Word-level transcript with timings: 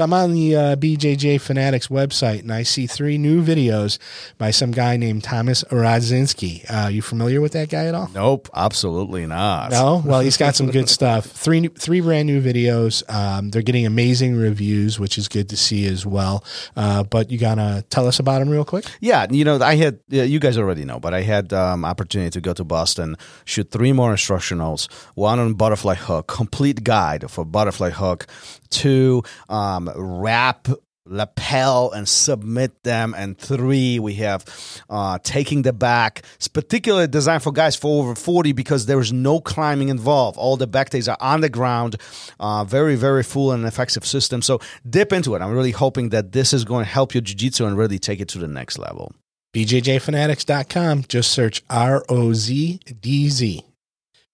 So 0.00 0.04
I'm 0.04 0.14
on 0.14 0.32
the 0.32 0.56
uh, 0.56 0.76
BJJ 0.76 1.42
Fanatics 1.42 1.88
website 1.88 2.40
and 2.40 2.50
I 2.50 2.62
see 2.62 2.86
three 2.86 3.18
new 3.18 3.44
videos 3.44 3.98
by 4.38 4.50
some 4.50 4.70
guy 4.70 4.96
named 4.96 5.24
Thomas 5.24 5.62
Rozdzinski. 5.64 6.64
Uh, 6.70 6.88
you 6.88 7.02
familiar 7.02 7.42
with 7.42 7.52
that 7.52 7.68
guy 7.68 7.84
at 7.84 7.94
all? 7.94 8.08
Nope, 8.14 8.48
absolutely 8.54 9.26
not. 9.26 9.72
No, 9.72 10.02
well, 10.02 10.20
he's 10.20 10.38
got 10.38 10.56
some 10.56 10.70
good 10.70 10.88
stuff. 10.98 11.26
Three, 11.26 11.60
new, 11.60 11.68
three 11.68 12.00
brand 12.00 12.26
new 12.28 12.40
videos. 12.40 13.02
Um, 13.14 13.50
they're 13.50 13.60
getting 13.60 13.84
amazing 13.84 14.36
reviews, 14.36 14.98
which 14.98 15.18
is 15.18 15.28
good 15.28 15.50
to 15.50 15.56
see 15.58 15.86
as 15.86 16.06
well. 16.06 16.44
Uh, 16.74 17.02
but 17.02 17.30
you 17.30 17.36
gotta 17.36 17.84
tell 17.90 18.06
us 18.06 18.18
about 18.18 18.38
them 18.38 18.48
real 18.48 18.64
quick. 18.64 18.86
Yeah, 19.00 19.26
you 19.30 19.44
know, 19.44 19.60
I 19.60 19.74
had 19.74 20.00
you 20.08 20.40
guys 20.40 20.56
already 20.56 20.86
know, 20.86 20.98
but 20.98 21.12
I 21.12 21.20
had 21.20 21.52
um, 21.52 21.84
opportunity 21.84 22.30
to 22.30 22.40
go 22.40 22.54
to 22.54 22.64
Boston, 22.64 23.16
shoot 23.44 23.70
three 23.70 23.92
more 23.92 24.14
instructionals, 24.14 24.90
one 25.14 25.38
on 25.38 25.52
butterfly 25.52 25.96
hook, 25.96 26.26
complete 26.26 26.84
guide 26.84 27.30
for 27.30 27.44
butterfly 27.44 27.90
hook, 27.90 28.26
two 28.70 29.22
um, 29.48 29.90
wrap 29.94 30.68
lapel 31.10 31.90
and 31.90 32.08
submit 32.08 32.82
them. 32.84 33.14
And 33.16 33.36
three 33.36 33.98
we 33.98 34.14
have 34.14 34.44
uh, 34.88 35.18
taking 35.22 35.62
the 35.62 35.72
back 35.72 36.22
it's 36.36 36.48
particularly 36.48 37.08
designed 37.08 37.42
for 37.42 37.52
guys 37.52 37.76
for 37.76 38.02
over 38.02 38.14
40 38.14 38.52
because 38.52 38.86
there's 38.86 39.12
no 39.12 39.40
climbing 39.40 39.88
involved. 39.88 40.38
All 40.38 40.56
the 40.56 40.66
back 40.66 40.90
days 40.90 41.08
are 41.08 41.18
on 41.20 41.40
the 41.40 41.48
ground 41.48 41.96
uh, 42.38 42.64
very 42.64 42.94
very 42.94 43.22
full 43.22 43.52
and 43.52 43.64
effective 43.66 44.06
system. 44.06 44.40
So 44.40 44.60
dip 44.88 45.12
into 45.12 45.34
it. 45.34 45.42
I'm 45.42 45.52
really 45.52 45.72
hoping 45.72 46.10
that 46.10 46.32
this 46.32 46.52
is 46.52 46.64
going 46.64 46.84
to 46.84 46.90
help 46.90 47.14
your 47.14 47.22
jiu-jitsu 47.22 47.66
and 47.66 47.76
really 47.76 47.98
take 47.98 48.20
it 48.20 48.28
to 48.28 48.38
the 48.38 48.48
next 48.48 48.78
level. 48.78 49.12
BJJfanatics.com. 49.52 51.04
Just 51.08 51.32
search 51.32 51.62
R 51.68 52.04
O 52.08 52.32
Z 52.32 52.80
D 53.00 53.28
Z. 53.28 53.64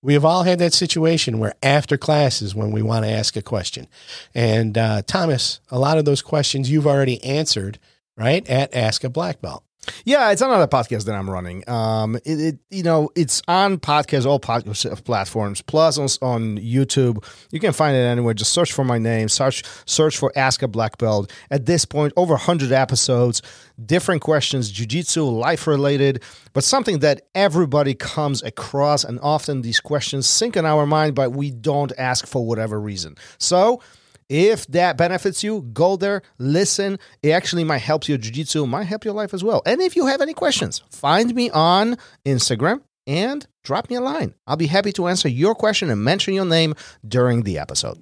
We 0.06 0.14
have 0.14 0.24
all 0.24 0.44
had 0.44 0.60
that 0.60 0.72
situation 0.72 1.40
where 1.40 1.54
after 1.64 1.98
class 1.98 2.40
is 2.40 2.54
when 2.54 2.70
we 2.70 2.80
want 2.80 3.04
to 3.04 3.10
ask 3.10 3.34
a 3.34 3.42
question. 3.42 3.88
And 4.36 4.78
uh, 4.78 5.02
Thomas, 5.02 5.58
a 5.68 5.80
lot 5.80 5.98
of 5.98 6.04
those 6.04 6.22
questions 6.22 6.70
you've 6.70 6.86
already 6.86 7.20
answered, 7.24 7.80
right, 8.16 8.48
at 8.48 8.72
Ask 8.72 9.02
a 9.02 9.08
Black 9.08 9.42
Belt. 9.42 9.64
Yeah, 10.04 10.30
it's 10.30 10.42
another 10.42 10.66
podcast 10.66 11.04
that 11.04 11.14
I'm 11.14 11.28
running. 11.28 11.68
Um, 11.68 12.16
it, 12.16 12.40
it 12.40 12.58
you 12.70 12.82
know 12.82 13.10
it's 13.14 13.42
on 13.48 13.78
podcast 13.78 14.26
all 14.26 14.40
podcast 14.40 15.04
platforms 15.04 15.62
plus 15.62 15.98
on, 15.98 16.08
on 16.22 16.58
YouTube. 16.58 17.24
You 17.50 17.60
can 17.60 17.72
find 17.72 17.96
it 17.96 18.00
anywhere. 18.00 18.34
Just 18.34 18.52
search 18.52 18.72
for 18.72 18.84
my 18.84 18.98
name. 18.98 19.28
Search 19.28 19.62
search 19.84 20.16
for 20.16 20.32
Ask 20.36 20.62
a 20.62 20.68
Black 20.68 20.98
Belt. 20.98 21.32
At 21.50 21.66
this 21.66 21.84
point, 21.84 22.12
over 22.16 22.34
100 22.34 22.72
episodes, 22.72 23.42
different 23.84 24.22
questions, 24.22 24.72
jujitsu, 24.72 25.38
life 25.38 25.66
related, 25.66 26.22
but 26.52 26.64
something 26.64 27.00
that 27.00 27.22
everybody 27.34 27.94
comes 27.94 28.42
across, 28.42 29.04
and 29.04 29.20
often 29.20 29.62
these 29.62 29.80
questions 29.80 30.28
sink 30.28 30.56
in 30.56 30.66
our 30.66 30.86
mind, 30.86 31.14
but 31.14 31.32
we 31.32 31.50
don't 31.50 31.92
ask 31.98 32.26
for 32.26 32.44
whatever 32.44 32.80
reason. 32.80 33.16
So 33.38 33.80
if 34.28 34.66
that 34.68 34.96
benefits 34.96 35.44
you, 35.44 35.62
go 35.72 35.96
there, 35.96 36.22
listen. 36.38 36.98
It 37.22 37.30
actually 37.30 37.64
might 37.64 37.78
help 37.78 38.08
your 38.08 38.18
jiu-jitsu, 38.18 38.66
might 38.66 38.84
help 38.84 39.04
your 39.04 39.14
life 39.14 39.32
as 39.32 39.44
well. 39.44 39.62
And 39.66 39.80
if 39.80 39.96
you 39.96 40.06
have 40.06 40.20
any 40.20 40.34
questions, 40.34 40.82
find 40.90 41.34
me 41.34 41.50
on 41.50 41.96
Instagram 42.24 42.82
and 43.06 43.46
drop 43.62 43.88
me 43.88 43.96
a 43.96 44.00
line. 44.00 44.34
I'll 44.46 44.56
be 44.56 44.66
happy 44.66 44.92
to 44.92 45.06
answer 45.06 45.28
your 45.28 45.54
question 45.54 45.90
and 45.90 46.02
mention 46.02 46.34
your 46.34 46.44
name 46.44 46.74
during 47.06 47.42
the 47.42 47.58
episode. 47.58 47.98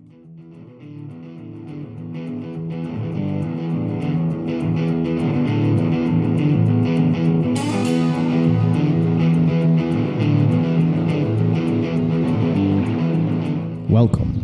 Welcome 13.90 14.43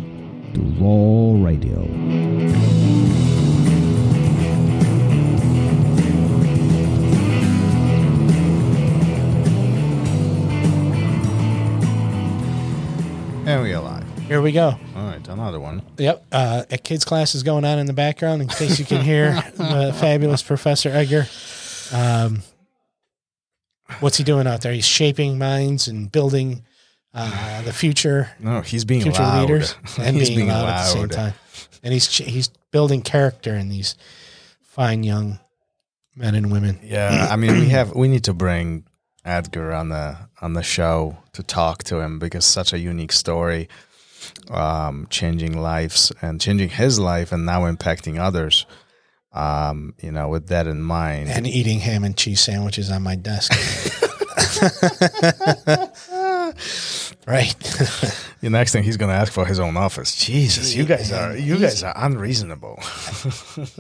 to 0.81 0.86
RŌL 0.86 1.45
Radio. 1.45 1.83
And 13.46 13.63
we 13.63 13.74
are 13.74 13.83
live. 13.83 14.05
Here 14.20 14.41
we 14.41 14.52
go. 14.52 14.74
All 14.96 15.07
right, 15.07 15.29
another 15.29 15.61
one. 15.61 15.83
Yep. 15.98 16.24
Uh, 16.33 16.63
a 16.70 16.79
kids' 16.79 17.05
class 17.05 17.35
is 17.35 17.42
going 17.42 17.67
on 17.67 17.79
in 17.79 17.86
the 17.86 17.92
background 17.92 18.41
in 18.41 18.48
case 18.48 18.79
you 18.79 18.86
can 18.86 19.02
hear 19.02 19.33
the 19.57 19.95
fabulous 20.01 20.42
Professor 20.42 20.89
Edgar. 20.89 21.27
Um, 21.92 22.42
what's 23.98 24.17
he 24.17 24.24
doing 24.24 24.47
out 24.47 24.62
there? 24.62 24.73
He's 24.73 24.86
shaping 24.86 25.36
minds 25.36 25.89
and 25.89 26.11
building 26.11 26.62
uh, 27.15 27.63
the 27.63 27.73
future 27.73 28.31
No, 28.39 28.61
he's 28.61 28.85
being 28.85 29.03
future 29.03 29.23
loud. 29.23 29.43
leaders 29.43 29.75
and 29.98 30.17
he's 30.17 30.31
being, 30.31 30.48
loud, 30.48 30.69
at 30.69 30.85
the 30.85 30.91
same 30.91 31.09
time. 31.09 31.35
And 31.83 31.93
he's 31.93 32.07
he's 32.17 32.48
building 32.71 33.03
character 33.03 33.55
in 33.55 33.69
these 33.69 33.97
fine 34.63 35.03
young 35.03 35.41
men 36.15 36.35
and 36.35 36.53
women. 36.53 36.79
Yeah, 36.83 37.29
I 37.31 37.37
mean, 37.37 37.59
we 37.59 37.69
have 37.71 37.95
we 37.95 38.09
need 38.09 38.25
to 38.25 38.35
bring 38.35 38.85
Edgar 39.25 39.73
on 39.73 39.89
the 39.89 40.17
on 40.41 40.55
the 40.55 40.63
show 40.63 41.19
to 41.33 41.43
talk 41.43 41.85
to 41.85 42.01
him 42.01 42.19
because 42.19 42.45
such 42.45 42.73
a 42.73 42.79
unique 42.79 43.13
story, 43.13 43.69
um, 44.51 45.07
changing 45.11 45.61
lives 45.61 46.13
and 46.23 46.41
changing 46.41 46.71
his 46.71 46.98
life 46.98 47.33
and 47.33 47.45
now 47.45 47.63
impacting 47.63 48.19
others. 48.19 48.67
Um, 49.33 49.95
you 50.03 50.11
know, 50.11 50.29
with 50.29 50.48
that 50.48 50.67
in 50.67 50.83
mind, 50.83 51.29
And 51.29 51.47
eating 51.47 51.81
ham 51.81 52.03
and 52.03 52.17
cheese 52.17 52.41
sandwiches 52.41 52.91
on 52.91 53.03
my 53.03 53.15
desk. 53.15 53.53
right. 57.30 57.55
the 58.41 58.51
next 58.51 58.73
thing 58.73 58.83
he's 58.83 58.96
going 58.96 59.11
to 59.11 59.14
ask 59.14 59.33
for 59.33 59.46
his 59.46 59.58
own 59.58 59.77
office. 59.77 60.14
Jesus, 60.17 60.74
you 60.74 60.85
guys 60.85 61.13
are 61.13 61.36
you 61.36 61.58
guys 61.58 61.83
are 61.83 61.95
unreasonable. 61.96 62.79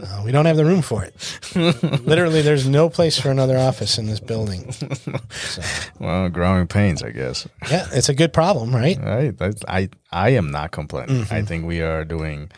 Uh, 0.00 0.22
we 0.24 0.32
don't 0.32 0.46
have 0.46 0.56
the 0.56 0.64
room 0.64 0.82
for 0.82 1.04
it. 1.04 1.14
Literally, 2.04 2.42
there's 2.42 2.66
no 2.66 2.88
place 2.88 3.18
for 3.18 3.30
another 3.30 3.56
office 3.56 3.98
in 3.98 4.06
this 4.06 4.20
building. 4.20 4.72
So, 4.72 5.62
well, 5.98 6.28
growing 6.28 6.66
pains, 6.66 7.02
I 7.02 7.10
guess. 7.10 7.46
yeah, 7.70 7.86
it's 7.92 8.08
a 8.08 8.14
good 8.14 8.32
problem, 8.32 8.74
right? 8.74 8.98
I 8.98 9.32
I 9.68 9.88
I 10.10 10.30
am 10.30 10.50
not 10.50 10.70
complaining. 10.70 11.24
Mm-hmm. 11.24 11.34
I 11.34 11.42
think 11.42 11.66
we 11.66 11.80
are 11.80 12.04
doing 12.04 12.50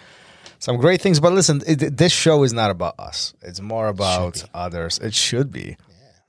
some 0.58 0.76
great 0.78 1.00
things. 1.02 1.20
But 1.20 1.32
listen, 1.32 1.62
it, 1.66 1.96
this 1.96 2.12
show 2.12 2.42
is 2.44 2.52
not 2.52 2.70
about 2.70 2.94
us. 2.98 3.34
It's 3.42 3.60
more 3.60 3.88
about 3.88 4.42
others. 4.54 4.98
It 4.98 5.14
should 5.14 5.50
be. 5.52 5.76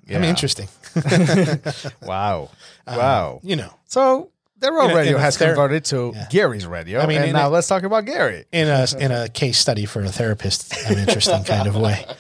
I 0.09 0.13
mean, 0.13 0.25
interesting. 0.25 0.67
Wow. 2.01 2.49
wow. 2.87 3.39
You 3.43 3.55
know, 3.55 3.73
So 3.85 4.31
the 4.57 4.67
RŌL 4.67 4.85
In 4.85 4.91
a- 4.91 4.95
Radio 4.95 5.11
in 5.13 5.17
a 5.17 5.21
has 5.21 5.37
ther- 5.37 5.47
converted 5.47 5.85
to 5.85 6.13
Gary's 6.29 6.65
radio. 6.65 6.99
I 7.01 7.05
mean, 7.07 7.17
and 7.17 7.27
in 7.29 7.33
now 7.33 7.49
a- 7.49 7.51
let's 7.51 7.67
talk 7.67 7.83
about 7.83 8.05
Gary. 8.05 8.45
in 8.51 8.67
a 8.67 8.87
in 8.99 9.11
a 9.11 9.27
case 9.29 9.57
study 9.57 9.85
for 9.85 10.01
a 10.01 10.09
therapist, 10.09 10.73
an 10.87 10.97
interesting 10.99 11.43
kind 11.43 11.67
of 11.67 11.75
way. 11.75 12.05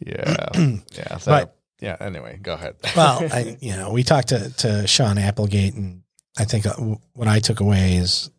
Yeah. 0.00 0.48
yeah. 0.92 1.18
So, 1.18 1.30
But- 1.30 1.56
yeah. 1.80 1.96
Anyway, 2.00 2.38
go 2.42 2.54
ahead. 2.54 2.76
Well, 2.96 3.20
I, 3.32 3.56
you 3.60 3.76
know, 3.76 3.90
we 3.90 4.02
talked 4.02 4.28
to 4.28 4.50
to 4.58 4.86
Sean 4.86 5.18
Applegate, 5.18 5.74
and 5.74 6.02
I 6.38 6.44
think 6.44 6.66
uh, 6.66 6.74
what 7.14 7.28
I 7.28 7.38
took 7.40 7.60
away 7.60 7.94
is 7.96 8.30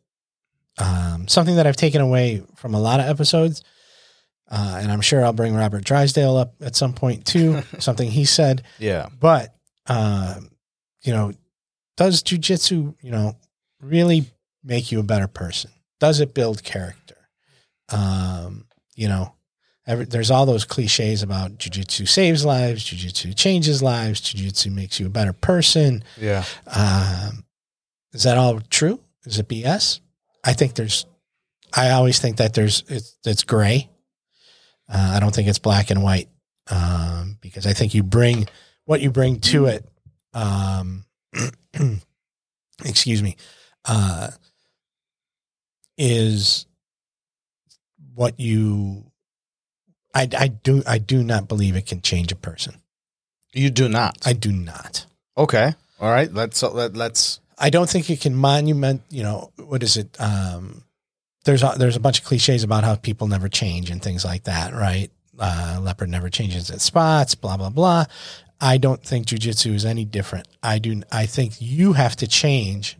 um, 0.77 1.27
something 1.27 1.55
that 1.55 1.67
I've 1.67 1.75
taken 1.75 2.01
away 2.01 2.43
from 2.55 2.73
a 2.75 2.79
lot 2.79 2.99
of 2.99 3.05
episodes, 3.07 3.63
uh, 4.49 4.79
and 4.81 4.91
I'm 4.91 5.01
sure 5.01 5.23
I'll 5.23 5.33
bring 5.33 5.53
Robert 5.55 5.83
Drysdale 5.83 6.37
up 6.37 6.55
at 6.61 6.75
some 6.75 6.93
point 6.93 7.25
too. 7.25 7.61
something 7.79 8.09
he 8.09 8.25
said, 8.25 8.63
yeah. 8.79 9.07
but 9.19 9.55
um, 9.87 10.49
you 11.03 11.13
know, 11.13 11.31
does 11.97 12.23
jujitsu, 12.23 12.95
you 13.01 13.11
know, 13.11 13.35
really 13.81 14.25
make 14.63 14.91
you 14.91 14.99
a 14.99 15.03
better 15.03 15.27
person? 15.27 15.71
Does 15.99 16.19
it 16.19 16.33
build 16.33 16.63
character? 16.63 17.15
Um, 17.89 18.65
you 18.95 19.07
know, 19.07 19.33
every, 19.87 20.05
there's 20.05 20.31
all 20.31 20.45
those 20.45 20.65
cliches 20.65 21.23
about 21.23 21.57
jujitsu 21.57 22.07
saves 22.07 22.45
lives, 22.45 22.83
jujitsu 22.83 23.35
changes 23.35 23.81
lives, 23.81 24.21
jujitsu 24.21 24.73
makes 24.73 24.99
you 24.99 25.05
a 25.05 25.09
better 25.09 25.33
person. 25.33 26.03
Yeah. 26.19 26.43
Um, 26.67 27.45
is 28.13 28.23
that 28.23 28.37
all 28.37 28.59
true? 28.69 28.99
Is 29.25 29.39
it 29.39 29.47
BS? 29.47 29.99
I 30.43 30.53
think 30.53 30.75
there's. 30.75 31.05
I 31.75 31.91
always 31.91 32.19
think 32.19 32.37
that 32.37 32.53
there's 32.53 32.83
it's 32.87 33.17
it's 33.25 33.43
gray. 33.43 33.89
Uh, 34.87 35.13
I 35.15 35.19
don't 35.19 35.33
think 35.33 35.47
it's 35.47 35.59
black 35.59 35.89
and 35.89 36.03
white 36.03 36.29
um, 36.69 37.37
because 37.41 37.65
I 37.65 37.73
think 37.73 37.93
you 37.93 38.03
bring 38.03 38.47
what 38.85 39.01
you 39.01 39.11
bring 39.11 39.39
to 39.41 39.65
it. 39.65 39.85
Um, 40.33 41.05
excuse 42.85 43.21
me, 43.21 43.37
uh, 43.85 44.29
is 45.97 46.65
what 48.13 48.39
you. 48.39 49.11
I, 50.13 50.29
I 50.37 50.47
do 50.47 50.81
I 50.87 50.97
do 50.97 51.23
not 51.23 51.47
believe 51.47 51.75
it 51.75 51.85
can 51.85 52.01
change 52.01 52.31
a 52.31 52.35
person. 52.35 52.81
You 53.53 53.69
do 53.69 53.89
not. 53.89 54.17
I 54.25 54.33
do 54.33 54.51
not. 54.51 55.05
okay. 55.37 55.73
All 55.99 56.09
right. 56.09 56.31
Let's 56.31 56.57
so 56.57 56.71
let, 56.73 56.95
let's 56.95 57.39
I 57.57 57.69
don't 57.69 57.89
think 57.89 58.09
it 58.09 58.21
can 58.21 58.35
monument. 58.35 59.01
You 59.09 59.23
know 59.23 59.51
what 59.57 59.83
is 59.83 59.97
it? 59.97 60.19
Um, 60.19 60.83
there's 61.45 61.63
a, 61.63 61.73
there's 61.77 61.95
a 61.95 62.01
bunch 62.01 62.19
of 62.19 62.25
cliches 62.25 62.63
about 62.63 62.83
how 62.83 62.95
people 62.95 63.27
never 63.27 63.47
change 63.47 63.89
and 63.89 64.01
things 64.01 64.25
like 64.25 64.45
that, 64.45 64.73
right? 64.73 65.09
Uh, 65.37 65.79
leopard 65.81 66.09
never 66.09 66.29
changes 66.29 66.69
its 66.69 66.83
spots, 66.83 67.35
blah 67.35 67.57
blah 67.57 67.69
blah. 67.69 68.05
I 68.65 68.77
don't 68.77 69.03
think 69.03 69.27
jujitsu 69.27 69.75
is 69.75 69.85
any 69.85 70.05
different. 70.05 70.47
I 70.63 70.79
do. 70.79 71.03
I 71.11 71.27
think 71.27 71.53
you 71.59 71.93
have 71.93 72.15
to 72.15 72.27
change. 72.27 72.97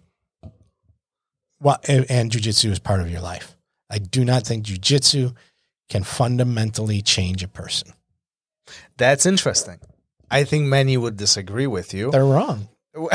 What 1.57 1.89
and 1.89 2.29
jujitsu 2.31 2.69
is 2.69 2.77
part 2.77 3.00
of 3.01 3.09
your 3.09 3.21
life. 3.21 3.57
I 3.89 3.97
do 3.97 4.23
not 4.23 4.45
think 4.45 4.65
jujitsu 4.65 5.33
can 5.89 6.03
fundamentally 6.03 7.01
change 7.01 7.41
a 7.41 7.47
person. 7.47 7.94
That's 8.97 9.25
interesting. 9.25 9.79
I 10.29 10.44
think 10.44 10.65
many 10.65 10.97
would 10.97 11.17
disagree 11.17 11.65
with 11.65 11.95
you. 11.95 12.12
They're 12.12 12.23
wrong. 12.25 12.69
oh, 12.95 13.09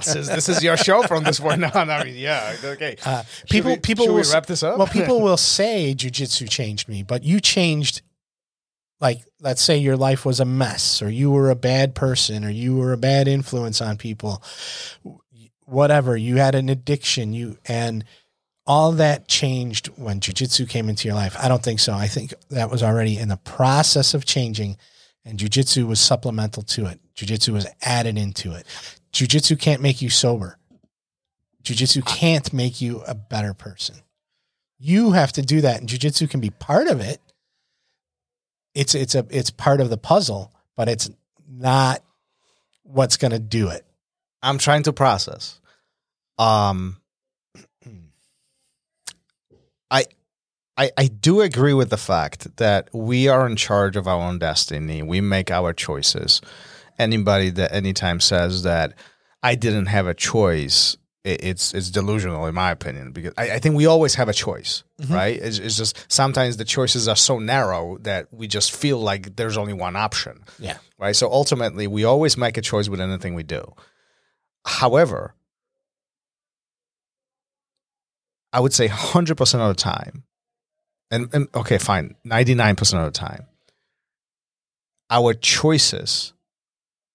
since 0.00 0.28
this 0.28 0.48
is 0.48 0.64
your 0.64 0.76
show 0.76 1.04
from 1.04 1.22
this 1.22 1.38
point 1.38 1.62
on, 1.76 1.90
I 1.90 2.04
mean, 2.04 2.16
yeah, 2.16 2.56
okay. 2.62 2.96
Uh, 3.04 3.22
Should 3.22 3.48
people, 3.48 3.70
we- 3.70 3.78
people 3.78 4.04
should 4.06 4.14
will 4.14 4.32
wrap 4.32 4.46
this 4.46 4.64
up? 4.64 4.78
Well, 4.78 4.88
people 4.88 5.20
will 5.26 5.36
say 5.36 5.94
jujitsu 5.96 6.50
changed 6.50 6.88
me, 6.88 7.04
but 7.04 7.22
you 7.22 7.38
changed. 7.40 8.02
Like, 9.00 9.24
let's 9.40 9.62
say 9.62 9.78
your 9.78 9.96
life 9.96 10.24
was 10.24 10.40
a 10.40 10.44
mess, 10.44 11.02
or 11.02 11.10
you 11.10 11.30
were 11.30 11.50
a 11.50 11.56
bad 11.56 11.94
person, 11.94 12.44
or 12.44 12.50
you 12.50 12.76
were 12.76 12.92
a 12.92 12.98
bad 12.98 13.28
influence 13.28 13.80
on 13.80 13.96
people. 13.96 14.42
Whatever, 15.66 16.16
you 16.16 16.36
had 16.36 16.54
an 16.54 16.68
addiction, 16.68 17.32
you 17.32 17.58
and 17.66 18.04
all 18.66 18.92
that 18.92 19.28
changed 19.28 19.86
when 19.96 20.20
jujitsu 20.20 20.68
came 20.68 20.90
into 20.90 21.08
your 21.08 21.14
life. 21.14 21.34
I 21.38 21.48
don't 21.48 21.62
think 21.62 21.80
so. 21.80 21.94
I 21.94 22.06
think 22.06 22.34
that 22.50 22.70
was 22.70 22.82
already 22.82 23.16
in 23.16 23.28
the 23.28 23.38
process 23.38 24.12
of 24.14 24.26
changing, 24.26 24.76
and 25.24 25.38
jujitsu 25.38 25.86
was 25.86 26.00
supplemental 26.00 26.62
to 26.64 26.86
it. 26.86 27.00
Jujitsu 27.14 27.52
was 27.52 27.66
added 27.80 28.18
into 28.18 28.52
it. 28.52 28.66
Jujitsu 29.12 29.58
can't 29.58 29.80
make 29.80 30.02
you 30.02 30.10
sober. 30.10 30.58
Jujitsu 31.62 32.04
can't 32.04 32.52
make 32.52 32.80
you 32.80 33.02
a 33.06 33.14
better 33.14 33.54
person. 33.54 33.96
You 34.78 35.12
have 35.12 35.32
to 35.32 35.42
do 35.42 35.60
that, 35.62 35.80
and 35.80 35.88
jujitsu 35.88 36.28
can 36.30 36.40
be 36.40 36.50
part 36.50 36.88
of 36.88 37.00
it. 37.00 37.20
It's 38.74 38.94
it's 38.94 39.14
a 39.14 39.26
it's 39.30 39.50
part 39.50 39.80
of 39.80 39.90
the 39.90 39.96
puzzle, 39.96 40.52
but 40.76 40.88
it's 40.88 41.10
not 41.48 42.02
what's 42.82 43.16
going 43.16 43.32
to 43.32 43.38
do 43.38 43.68
it. 43.68 43.84
I'm 44.42 44.58
trying 44.58 44.82
to 44.84 44.92
process. 44.92 45.60
Um, 46.38 46.98
I, 49.90 50.04
I, 50.76 50.90
I 50.96 51.06
do 51.08 51.40
agree 51.40 51.74
with 51.74 51.90
the 51.90 51.96
fact 51.96 52.56
that 52.58 52.88
we 52.92 53.28
are 53.28 53.46
in 53.46 53.56
charge 53.56 53.96
of 53.96 54.06
our 54.06 54.20
own 54.20 54.38
destiny. 54.38 55.02
We 55.02 55.20
make 55.20 55.50
our 55.50 55.72
choices. 55.72 56.40
Anybody 56.98 57.50
that 57.50 57.72
anytime 57.72 58.20
says 58.20 58.62
that 58.62 58.94
I 59.42 59.54
didn't 59.54 59.86
have 59.86 60.06
a 60.06 60.14
choice, 60.14 60.96
it, 61.24 61.44
it's 61.44 61.74
it's 61.74 61.90
delusional 61.90 62.46
in 62.46 62.54
my 62.54 62.70
opinion. 62.70 63.12
Because 63.12 63.32
I, 63.36 63.52
I 63.52 63.58
think 63.58 63.76
we 63.76 63.86
always 63.86 64.14
have 64.14 64.28
a 64.28 64.32
choice, 64.32 64.84
mm-hmm. 65.00 65.12
right? 65.12 65.36
It's, 65.36 65.58
it's 65.58 65.76
just 65.76 66.10
sometimes 66.10 66.56
the 66.56 66.64
choices 66.64 67.08
are 67.08 67.16
so 67.16 67.38
narrow 67.38 67.98
that 67.98 68.32
we 68.32 68.46
just 68.46 68.74
feel 68.74 68.98
like 68.98 69.36
there's 69.36 69.56
only 69.56 69.72
one 69.72 69.96
option 69.96 70.44
Yeah, 70.58 70.78
right? 70.98 71.14
So 71.14 71.30
ultimately, 71.30 71.86
we 71.86 72.04
always 72.04 72.36
make 72.36 72.56
a 72.56 72.62
choice 72.62 72.88
with 72.88 73.00
anything 73.00 73.34
we 73.34 73.42
do. 73.42 73.74
However, 74.64 75.34
I 78.52 78.60
would 78.60 78.72
say 78.72 78.88
100% 78.88 79.54
of 79.60 79.68
the 79.68 79.74
time, 79.74 80.24
and, 81.10 81.28
and 81.32 81.48
okay, 81.54 81.78
fine, 81.78 82.16
99% 82.26 82.80
of 82.98 83.04
the 83.04 83.18
time, 83.18 83.46
our 85.10 85.34
choices 85.34 86.32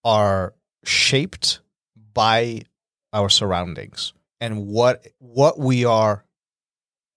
are 0.04 0.54
shaped 0.84 1.60
by 2.14 2.64
our 3.14 3.30
surroundings 3.30 4.14
and 4.42 4.68
what 4.68 5.08
what 5.20 5.60
we 5.60 5.86
are 5.86 6.26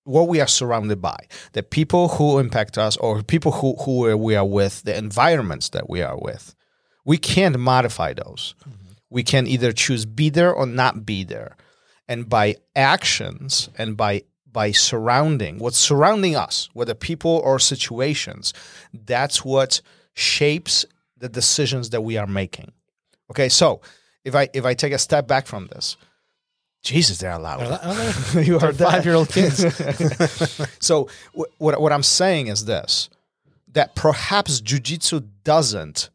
what 0.07 0.29
we 0.29 0.41
are 0.41 0.47
surrounded 0.47 1.03
by. 1.03 1.27
The 1.53 1.65
people 1.65 2.09
who 2.09 2.39
impact 2.39 2.79
us 2.79 2.97
or 2.97 3.23
people 3.23 3.53
who, 3.53 3.75
who 3.77 4.17
we 4.17 4.37
are 4.37 4.45
with 4.45 4.83
the 4.85 4.97
environments 4.97 5.71
that 5.71 5.91
we 5.91 6.01
are 6.01 6.17
with. 6.17 6.55
We 7.05 7.19
can't 7.19 7.59
modify 7.59 8.13
those. 8.15 8.55
Mm-hmm. 8.61 8.93
We 9.11 9.25
can 9.25 9.47
either 9.47 9.73
choose 9.73 10.07
be 10.07 10.31
there 10.31 10.53
or 10.53 10.67
not 10.67 11.05
be 11.05 11.25
there. 11.25 11.57
And 12.09 12.29
by 12.29 12.57
actions 12.75 13.69
and 13.77 13.97
by 13.97 14.23
by 14.51 14.71
surrounding 14.71 15.59
what's 15.59 15.77
surrounding 15.77 16.35
us 16.35 16.71
whether 16.73 16.95
people 16.95 17.43
or 17.45 17.59
situations 17.59 18.55
that's 18.95 19.45
what 19.45 19.83
shapes 20.15 20.87
the 21.19 21.29
decisions 21.29 21.91
that 21.91 22.01
we 22.01 22.17
are 22.17 22.27
making. 22.27 22.73
Okay 23.31 23.51
so 23.51 23.83
if 24.27 24.35
i 24.35 24.49
if 24.53 24.65
i 24.67 24.75
take 24.75 24.93
a 24.93 24.99
step 24.99 25.27
back 25.27 25.47
from 25.47 25.69
this 25.69 25.97
jesus 26.83 27.19
they're 27.19 27.39
loud 27.39 27.61
you 28.47 28.59
heard 28.59 28.77
that? 28.77 28.93
five-year-old 28.93 29.29
kids. 29.29 29.65
so 30.79 31.09
wh- 31.37 31.61
what 31.61 31.81
what 31.81 31.93
I'm 31.93 32.03
saying 32.03 32.47
is 32.49 32.65
this: 32.65 33.09
that 33.73 33.95
perhaps 33.95 34.61
jujitsu 34.61 35.29
doesn't 35.45 36.11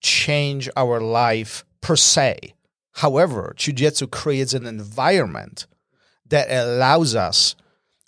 change 0.00 0.68
our 0.76 1.00
life 1.00 1.64
per 1.80 1.96
se. 1.96 2.54
However, 2.92 3.54
jujitsu 3.56 4.10
creates 4.10 4.54
an 4.54 4.66
environment 4.66 5.66
that 6.28 6.48
allows 6.50 7.14
us 7.14 7.54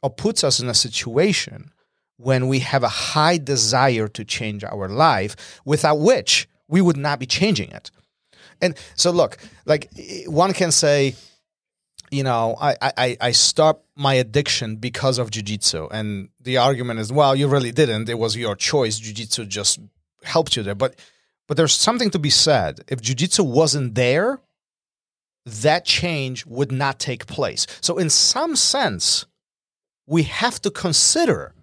or 0.02 0.10
puts 0.10 0.42
us 0.42 0.60
in 0.60 0.68
a 0.68 0.74
situation 0.74 1.70
when 2.16 2.48
we 2.48 2.60
have 2.60 2.82
a 2.82 2.88
high 2.88 3.38
desire 3.38 4.08
to 4.08 4.24
change 4.24 4.64
our 4.64 4.88
life, 4.88 5.60
without 5.64 5.98
which 5.98 6.48
we 6.68 6.80
would 6.80 6.96
not 6.96 7.18
be 7.18 7.26
changing 7.26 7.70
it. 7.70 7.90
And 8.62 8.76
so, 8.94 9.10
look, 9.10 9.36
like 9.66 9.90
one 10.26 10.54
can 10.54 10.70
say, 10.70 11.14
you 12.10 12.22
know, 12.22 12.56
I, 12.60 12.76
I, 12.80 13.16
I 13.20 13.32
stopped 13.32 13.86
my 13.96 14.14
addiction 14.14 14.76
because 14.76 15.18
of 15.18 15.30
jujitsu. 15.30 15.88
And 15.90 16.28
the 16.40 16.58
argument 16.58 17.00
is, 17.00 17.12
well, 17.12 17.34
you 17.34 17.48
really 17.48 17.72
didn't. 17.72 18.08
It 18.08 18.18
was 18.18 18.36
your 18.36 18.54
choice. 18.54 19.00
Jujitsu 19.00 19.48
just 19.48 19.80
helped 20.22 20.56
you 20.56 20.62
there. 20.62 20.74
But 20.74 20.94
but 21.48 21.56
there's 21.56 21.74
something 21.74 22.10
to 22.10 22.18
be 22.18 22.30
said. 22.30 22.80
If 22.88 23.00
jujitsu 23.02 23.44
wasn't 23.44 23.94
there, 23.94 24.40
that 25.44 25.84
change 25.84 26.46
would 26.46 26.70
not 26.70 26.98
take 26.98 27.26
place. 27.26 27.66
So 27.80 27.98
in 27.98 28.10
some 28.10 28.56
sense, 28.56 29.26
we 30.06 30.22
have 30.24 30.62
to 30.62 30.70
consider 30.70 31.54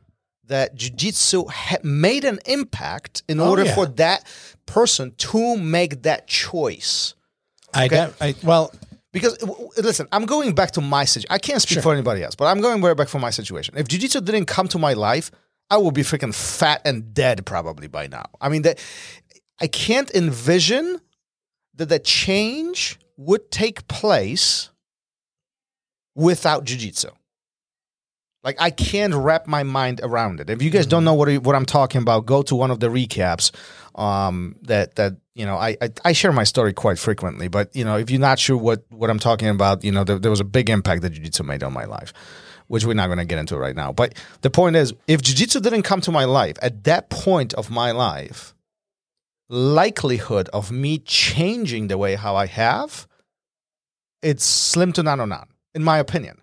that 0.49 0.75
jujitsu 0.75 1.49
ha- 1.49 1.77
made 1.83 2.23
an 2.25 2.39
impact 2.45 3.23
in 3.29 3.39
Oh, 3.39 3.49
order 3.49 3.65
yeah. 3.65 3.75
for 3.75 3.85
that 4.03 4.25
person 4.65 5.13
to 5.17 5.57
make 5.57 6.01
that 6.03 6.27
choice. 6.27 7.13
I, 7.73 7.85
Okay. 7.85 7.95
de- 7.95 8.13
I 8.25 8.35
well, 8.43 8.71
Because 9.11 9.35
listen, 9.77 10.07
I'm 10.11 10.25
going 10.27 10.53
back 10.53 10.69
to 10.77 10.81
my 10.81 11.03
situation. 11.05 11.31
I 11.33 11.39
can't 11.39 11.61
speak 11.61 11.75
Sure. 11.77 11.81
for 11.83 11.93
anybody 11.93 12.21
else, 12.23 12.35
but 12.35 12.45
I'm 12.45 12.61
going 12.61 12.79
way 12.81 12.93
back 12.93 13.09
for 13.09 13.17
my 13.19 13.31
situation. 13.31 13.73
If 13.75 13.87
jiu-jitsu 13.87 14.21
didn't 14.21 14.45
come 14.45 14.67
to 14.67 14.77
my 14.77 14.93
life, 14.93 15.31
I 15.71 15.77
would 15.77 15.95
be 15.95 16.03
freaking 16.03 16.33
fat 16.33 16.81
and 16.85 17.11
dead 17.13 17.43
probably 17.45 17.87
by 17.87 18.05
now. 18.07 18.25
I 18.39 18.49
mean, 18.49 18.61
that 18.63 18.77
I 19.59 19.67
can't 19.67 20.09
envision 20.11 21.01
that 21.73 21.89
the 21.89 21.97
change 21.99 22.99
would 23.17 23.49
take 23.51 23.87
place 23.87 24.69
without 26.15 26.63
jiu-jitsu. 26.65 27.09
Like 28.43 28.55
I 28.59 28.69
can't 28.69 29.13
wrap 29.13 29.47
my 29.47 29.63
mind 29.63 29.99
around 30.01 30.39
it. 30.39 30.49
If 30.49 30.61
you 30.61 30.69
guys 30.69 30.85
don't 30.85 31.03
know 31.03 31.13
what 31.13 31.29
what 31.39 31.55
I'm 31.55 31.65
talking 31.65 32.01
about, 32.01 32.25
go 32.25 32.41
to 32.43 32.55
one 32.55 32.71
of 32.71 32.79
the 32.79 32.87
recaps. 32.87 33.51
Um, 33.95 34.55
that 34.61 34.95
that 34.95 35.17
you 35.35 35.45
know, 35.45 35.57
I, 35.57 35.75
I 35.81 35.89
I 36.05 36.11
share 36.13 36.31
my 36.31 36.45
story 36.45 36.71
quite 36.71 36.97
frequently. 36.97 37.49
But 37.49 37.75
you 37.75 37.83
know, 37.83 37.97
if 37.97 38.09
you're 38.09 38.19
not 38.19 38.39
sure 38.39 38.55
what 38.55 38.85
what 38.89 39.09
I'm 39.09 39.19
talking 39.19 39.49
about, 39.49 39.83
you 39.83 39.91
know, 39.91 40.05
there, 40.05 40.19
there 40.19 40.31
was 40.31 40.39
a 40.39 40.45
big 40.45 40.69
impact 40.69 41.01
that 41.01 41.09
jiu-jitsu 41.11 41.43
made 41.43 41.63
on 41.63 41.73
my 41.73 41.83
life, 41.83 42.13
which 42.67 42.85
we're 42.85 42.93
not 42.93 43.07
going 43.07 43.19
to 43.19 43.25
get 43.25 43.39
into 43.39 43.57
right 43.57 43.75
now. 43.75 43.91
But 43.91 44.15
the 44.41 44.49
point 44.49 44.77
is, 44.77 44.93
if 45.07 45.21
jiu-jitsu 45.21 45.59
didn't 45.59 45.83
come 45.83 45.99
to 46.01 46.11
my 46.11 46.23
life 46.23 46.55
at 46.61 46.85
that 46.85 47.09
point 47.09 47.53
of 47.55 47.69
my 47.69 47.91
life, 47.91 48.55
likelihood 49.49 50.47
of 50.53 50.71
me 50.71 50.99
changing 50.99 51.89
the 51.89 51.97
way 51.97 52.15
how 52.15 52.37
I 52.37 52.45
have, 52.45 53.05
it's 54.21 54.45
slim 54.45 54.93
to 54.93 55.03
none 55.03 55.19
or 55.19 55.27
none, 55.27 55.47
in 55.73 55.83
my 55.83 55.97
opinion. 55.97 56.39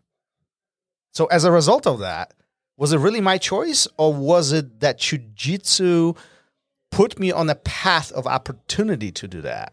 So 1.17 1.25
as 1.29 1.45
a 1.45 1.51
result 1.51 1.87
of 1.87 2.01
that, 2.01 2.35
was 2.77 2.93
it 2.93 2.99
really 2.99 3.23
my 3.23 3.39
choice, 3.39 3.89
or 3.97 4.13
was 4.13 4.53
it 4.53 4.81
that 4.81 4.99
jujitsu 4.99 6.15
put 6.91 7.19
me 7.19 7.33
on 7.33 7.49
a 7.49 7.55
path 7.55 8.13
of 8.13 8.27
opportunity 8.27 9.11
to 9.13 9.27
do 9.27 9.41
that? 9.41 9.73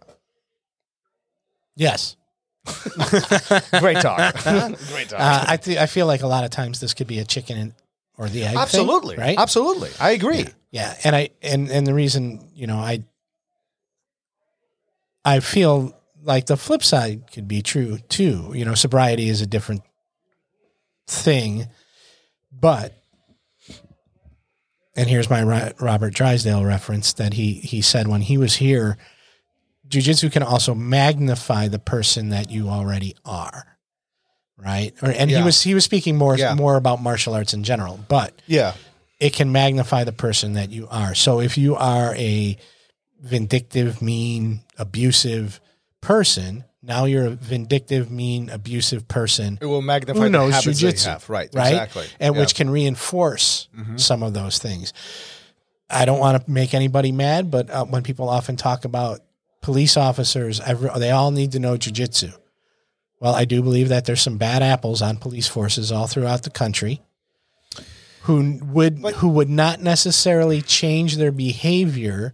yes. 1.76 2.16
Great 3.82 4.00
talk. 4.00 4.42
Great 4.44 5.10
talk. 5.10 5.20
Uh, 5.20 5.46
I 5.46 5.58
th- 5.58 5.78
I 5.78 5.86
feel 5.86 6.08
like 6.08 6.22
a 6.22 6.28
lot 6.28 6.46
of 6.46 6.50
times 6.50 6.80
this 6.80 6.94
could 6.94 7.08
be 7.08 7.20
a 7.20 7.26
chicken 7.26 7.58
and, 7.58 7.74
or 8.18 8.30
the 8.30 8.44
egg. 8.44 8.52
thing, 8.52 8.60
Absolutely. 8.60 9.18
right? 9.18 9.38
Absolutely. 9.38 9.90
I 10.00 10.12
agree. 10.12 10.46
Yeah, 10.72 10.96
and 11.04 11.14
I 11.14 11.32
and 11.42 11.70
and 11.70 11.86
the 11.86 11.94
reason 11.94 12.40
you 12.56 12.68
know 12.68 12.78
I 12.78 13.04
I 15.26 15.42
feel 15.42 15.94
like 16.22 16.46
the 16.46 16.56
flip 16.56 16.84
side 16.84 17.30
could 17.34 17.50
be 17.50 17.62
true 17.62 17.98
too. 18.08 18.54
You 18.56 18.64
know, 18.64 18.76
sobriety 18.76 19.28
is 19.28 19.42
a 19.42 19.46
different 19.46 19.82
thing, 21.08 21.68
but 22.52 22.94
and 24.96 25.10
here's 25.10 25.30
my 25.30 25.44
Robert 25.80 26.14
Drysdale 26.14 26.64
reference 26.64 27.14
that 27.14 27.34
he 27.34 27.54
he 27.54 27.82
said 27.82 28.08
when 28.08 28.22
he 28.22 28.38
was 28.38 28.56
here, 28.56 28.98
jujitsu 29.88 30.32
can 30.32 30.44
also 30.44 30.76
magnify 30.76 31.68
the 31.68 31.80
person 31.80 32.30
that 32.30 32.52
you 32.52 32.70
already 32.70 33.16
are, 33.26 33.78
right? 34.58 34.94
Or, 35.02 35.10
and 35.10 35.32
Yeah. 35.32 35.40
he 35.40 35.44
was 35.44 35.62
he 35.64 35.74
was 35.74 35.84
speaking 35.84 36.16
more 36.16 36.38
Yeah. 36.38 36.54
more 36.54 36.76
about 36.76 37.02
martial 37.02 37.34
arts 37.34 37.54
in 37.54 37.64
general, 37.64 38.00
but 38.08 38.40
Yeah. 38.46 38.74
it 39.20 39.34
can 39.34 39.52
magnify 39.52 40.04
the 40.04 40.12
person 40.12 40.54
that 40.54 40.70
you 40.70 40.88
are. 40.90 41.16
So 41.16 41.40
if 41.40 41.58
you 41.58 41.76
are 41.76 42.16
a 42.16 42.58
vindictive, 43.20 44.02
mean, 44.02 44.62
abusive 44.78 45.60
person, 46.02 46.66
Now 46.86 47.06
you're 47.06 47.28
a 47.28 47.30
vindictive, 47.30 48.12
mean, 48.12 48.50
abusive 48.50 49.08
person 49.08 49.58
It 49.62 49.66
will 49.66 49.82
magnify 49.82 50.20
who 50.20 50.26
the 50.26 50.30
knows 50.30 50.54
habits 50.54 50.82
they 50.82 50.88
jujitsu, 50.92 51.06
have. 51.06 51.30
Right, 51.30 51.50
right? 51.54 51.72
exactly. 51.72 52.08
and 52.20 52.36
Yeah. 52.36 52.42
which 52.42 52.56
can 52.56 52.70
reinforce 52.70 53.70
Mhm. 53.78 53.98
some 54.00 54.22
of 54.22 54.34
those 54.34 54.58
things. 54.58 54.92
I 55.90 56.04
don't 56.06 56.20
want 56.20 56.44
to 56.46 56.52
make 56.52 56.74
anybody 56.74 57.12
mad, 57.14 57.50
but 57.50 57.70
uh, 57.70 57.86
when 57.86 58.04
people 58.04 58.28
often 58.28 58.58
talk 58.58 58.84
about 58.84 59.22
police 59.62 59.96
officers, 59.96 60.60
every, 60.60 60.90
they 60.98 61.12
all 61.12 61.32
need 61.32 61.54
to 61.54 61.60
know 61.60 61.78
jujitsu. 61.78 62.34
Well, 63.22 63.34
I 63.34 63.46
do 63.46 63.62
believe 63.62 63.88
that 63.88 64.04
there's 64.04 64.22
some 64.22 64.38
bad 64.38 64.62
apples 64.62 65.02
on 65.02 65.16
police 65.16 65.48
forces 65.48 65.90
all 65.92 66.08
throughout 66.08 66.44
the 66.44 66.50
country 66.50 67.02
who 68.24 68.60
would 68.64 69.00
who 69.18 69.30
would 69.30 69.50
not 69.50 69.82
necessarily 69.82 70.62
change 70.62 71.16
their 71.16 71.32
behavior 71.32 72.34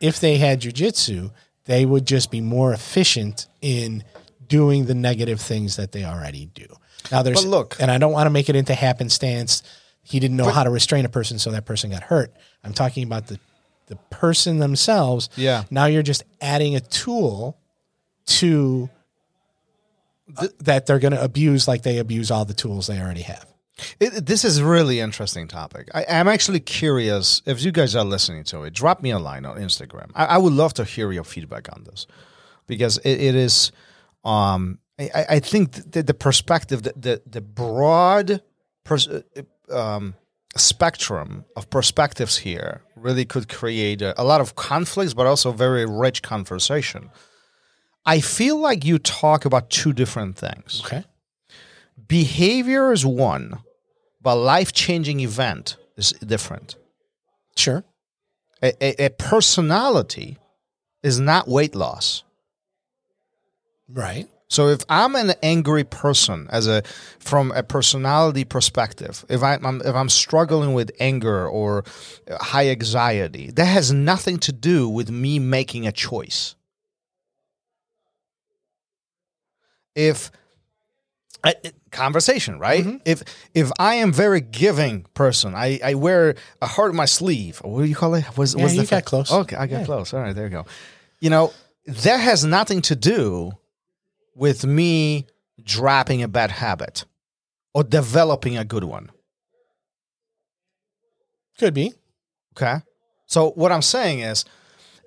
if 0.00 0.20
they 0.20 0.36
had 0.36 0.60
jujitsu. 0.60 1.30
They 1.68 1.84
would 1.84 2.06
just 2.06 2.30
be 2.30 2.40
more 2.40 2.72
efficient 2.72 3.46
in 3.60 4.02
doing 4.48 4.86
the 4.86 4.94
negative 4.94 5.38
things 5.40 5.76
that 5.76 5.92
they 5.92 6.02
already 6.04 6.46
do. 6.54 6.64
Now 7.12 7.22
there's 7.22 7.42
But 7.44 7.50
look- 7.50 7.76
and 7.78 7.90
I 7.90 7.98
don't 7.98 8.12
want 8.12 8.24
to 8.26 8.30
make 8.30 8.48
it 8.48 8.56
into 8.56 8.74
happenstance. 8.74 9.62
He 10.02 10.18
didn't 10.18 10.38
know 10.38 10.46
But- 10.46 10.54
how 10.54 10.64
to 10.64 10.70
restrain 10.70 11.04
a 11.04 11.10
person, 11.10 11.38
so 11.38 11.50
that 11.50 11.66
person 11.66 11.90
got 11.90 12.02
hurt. 12.04 12.32
I'm 12.64 12.72
talking 12.72 13.04
about 13.04 13.26
the 13.28 13.38
the 13.88 13.96
person 14.10 14.58
themselves. 14.58 15.30
Yeah. 15.36 15.64
Now 15.70 15.86
you're 15.86 16.02
just 16.02 16.22
adding 16.42 16.74
a 16.76 16.80
tool 16.80 17.56
to 18.26 18.90
uh, 20.36 20.48
that 20.60 20.84
they're 20.84 20.98
going 20.98 21.12
to 21.14 21.22
abuse 21.22 21.66
like 21.66 21.82
they 21.84 21.96
abuse 21.96 22.30
all 22.30 22.44
the 22.44 22.52
tools 22.52 22.86
they 22.86 23.00
already 23.00 23.22
have. 23.22 23.46
It, 24.00 24.26
this 24.26 24.44
is 24.44 24.58
a 24.58 24.64
really 24.64 25.00
interesting 25.00 25.48
topic. 25.48 25.88
I, 25.94 26.04
I'm 26.08 26.28
actually 26.28 26.60
curious 26.60 27.42
if 27.46 27.62
you 27.62 27.72
guys 27.72 27.94
are 27.94 28.04
listening 28.04 28.44
to 28.44 28.62
it. 28.64 28.74
Drop 28.74 29.02
me 29.02 29.10
a 29.10 29.18
line 29.18 29.44
on 29.44 29.56
Instagram. 29.56 30.10
I, 30.14 30.24
I 30.26 30.38
would 30.38 30.52
love 30.52 30.74
to 30.74 30.84
hear 30.84 31.12
your 31.12 31.24
feedback 31.24 31.68
on 31.74 31.84
this 31.84 32.06
because 32.66 32.98
it, 32.98 33.20
it 33.20 33.34
is. 33.34 33.72
Um, 34.24 34.78
I, 34.98 35.26
I 35.30 35.38
think 35.40 35.72
that 35.92 36.06
the 36.06 36.14
perspective, 36.14 36.82
the 36.82 36.92
the, 36.96 37.22
the 37.24 37.40
broad 37.40 38.42
pers- 38.84 39.08
uh, 39.08 39.22
um, 39.70 40.14
spectrum 40.56 41.44
of 41.54 41.70
perspectives 41.70 42.38
here 42.38 42.82
really 42.96 43.24
could 43.24 43.48
create 43.48 44.02
a, 44.02 44.20
a 44.20 44.24
lot 44.24 44.40
of 44.40 44.56
conflicts, 44.56 45.14
but 45.14 45.26
also 45.26 45.52
very 45.52 45.86
rich 45.86 46.22
conversation. 46.22 47.10
I 48.04 48.20
feel 48.20 48.58
like 48.58 48.84
you 48.84 48.98
talk 48.98 49.44
about 49.44 49.70
two 49.70 49.92
different 49.92 50.36
things 50.36 50.82
Okay. 50.84 51.04
behavior 52.08 52.92
is 52.92 53.04
one, 53.04 53.60
but 54.20 54.36
life 54.36 54.72
changing 54.72 55.20
event 55.20 55.76
is 55.96 56.12
different. 56.24 56.76
Sure. 57.56 57.84
A, 58.62 58.72
a, 58.84 59.06
a 59.06 59.10
personality 59.10 60.38
is 61.02 61.20
not 61.20 61.48
weight 61.48 61.74
loss. 61.74 62.24
Right. 63.88 64.28
So 64.48 64.68
if 64.68 64.82
I'm 64.88 65.14
an 65.14 65.34
angry 65.42 65.84
person, 65.84 66.48
as 66.50 66.66
a 66.66 66.82
from 67.18 67.52
a 67.52 67.62
personality 67.62 68.44
perspective, 68.44 69.24
if 69.28 69.42
I, 69.42 69.58
I'm 69.62 69.82
if 69.82 69.94
I'm 69.94 70.08
struggling 70.08 70.72
with 70.72 70.90
anger 70.98 71.46
or 71.46 71.84
high 72.40 72.68
anxiety, 72.70 73.50
that 73.52 73.66
has 73.66 73.92
nothing 73.92 74.38
to 74.38 74.52
do 74.52 74.88
with 74.88 75.10
me 75.10 75.38
making 75.38 75.86
a 75.86 75.92
choice. 75.92 76.54
If 79.94 80.30
I- 81.44 81.54
conversation, 81.90 82.58
right? 82.58 82.84
Mm-hmm. 82.84 82.96
If 83.04 83.22
if 83.54 83.70
I 83.78 83.96
am 83.96 84.12
very 84.12 84.40
giving 84.40 85.04
person, 85.14 85.54
I, 85.54 85.78
I 85.82 85.94
wear 85.94 86.34
a 86.60 86.66
heart 86.66 86.90
on 86.90 86.96
my 86.96 87.04
sleeve. 87.06 87.58
What 87.58 87.82
do 87.82 87.88
you 87.88 87.94
call 87.94 88.14
it? 88.14 88.36
Was 88.36 88.54
Yeah, 88.54 88.62
was 88.64 88.74
you 88.76 88.82
the 88.82 88.88
got 88.88 89.04
close. 89.04 89.32
Okay, 89.32 89.56
I 89.56 89.66
got 89.66 89.80
Yeah. 89.80 89.84
close. 89.86 90.12
All 90.12 90.20
right, 90.20 90.34
there 90.34 90.44
you 90.44 90.50
go. 90.50 90.66
You 91.20 91.30
know 91.30 91.52
that 91.86 92.18
has 92.18 92.44
nothing 92.44 92.82
to 92.82 92.96
do 92.96 93.52
with 94.34 94.64
me 94.66 95.26
dropping 95.62 96.22
a 96.22 96.28
bad 96.28 96.50
habit 96.50 97.04
or 97.74 97.84
developing 97.84 98.56
a 98.58 98.64
good 98.64 98.84
one. 98.84 99.10
Could 101.58 101.74
be. 101.74 101.92
Okay. 102.56 102.76
So 103.26 103.50
what 103.50 103.72
I'm 103.72 103.82
saying 103.82 104.20
is, 104.20 104.44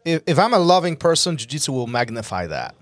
if, 0.06 0.22
if 0.28 0.38
I'm 0.40 0.54
a 0.54 0.60
loving 0.60 0.96
person, 0.96 1.38
jujitsu 1.38 1.70
will 1.70 1.88
magnify 1.88 2.48
that. 2.48 2.76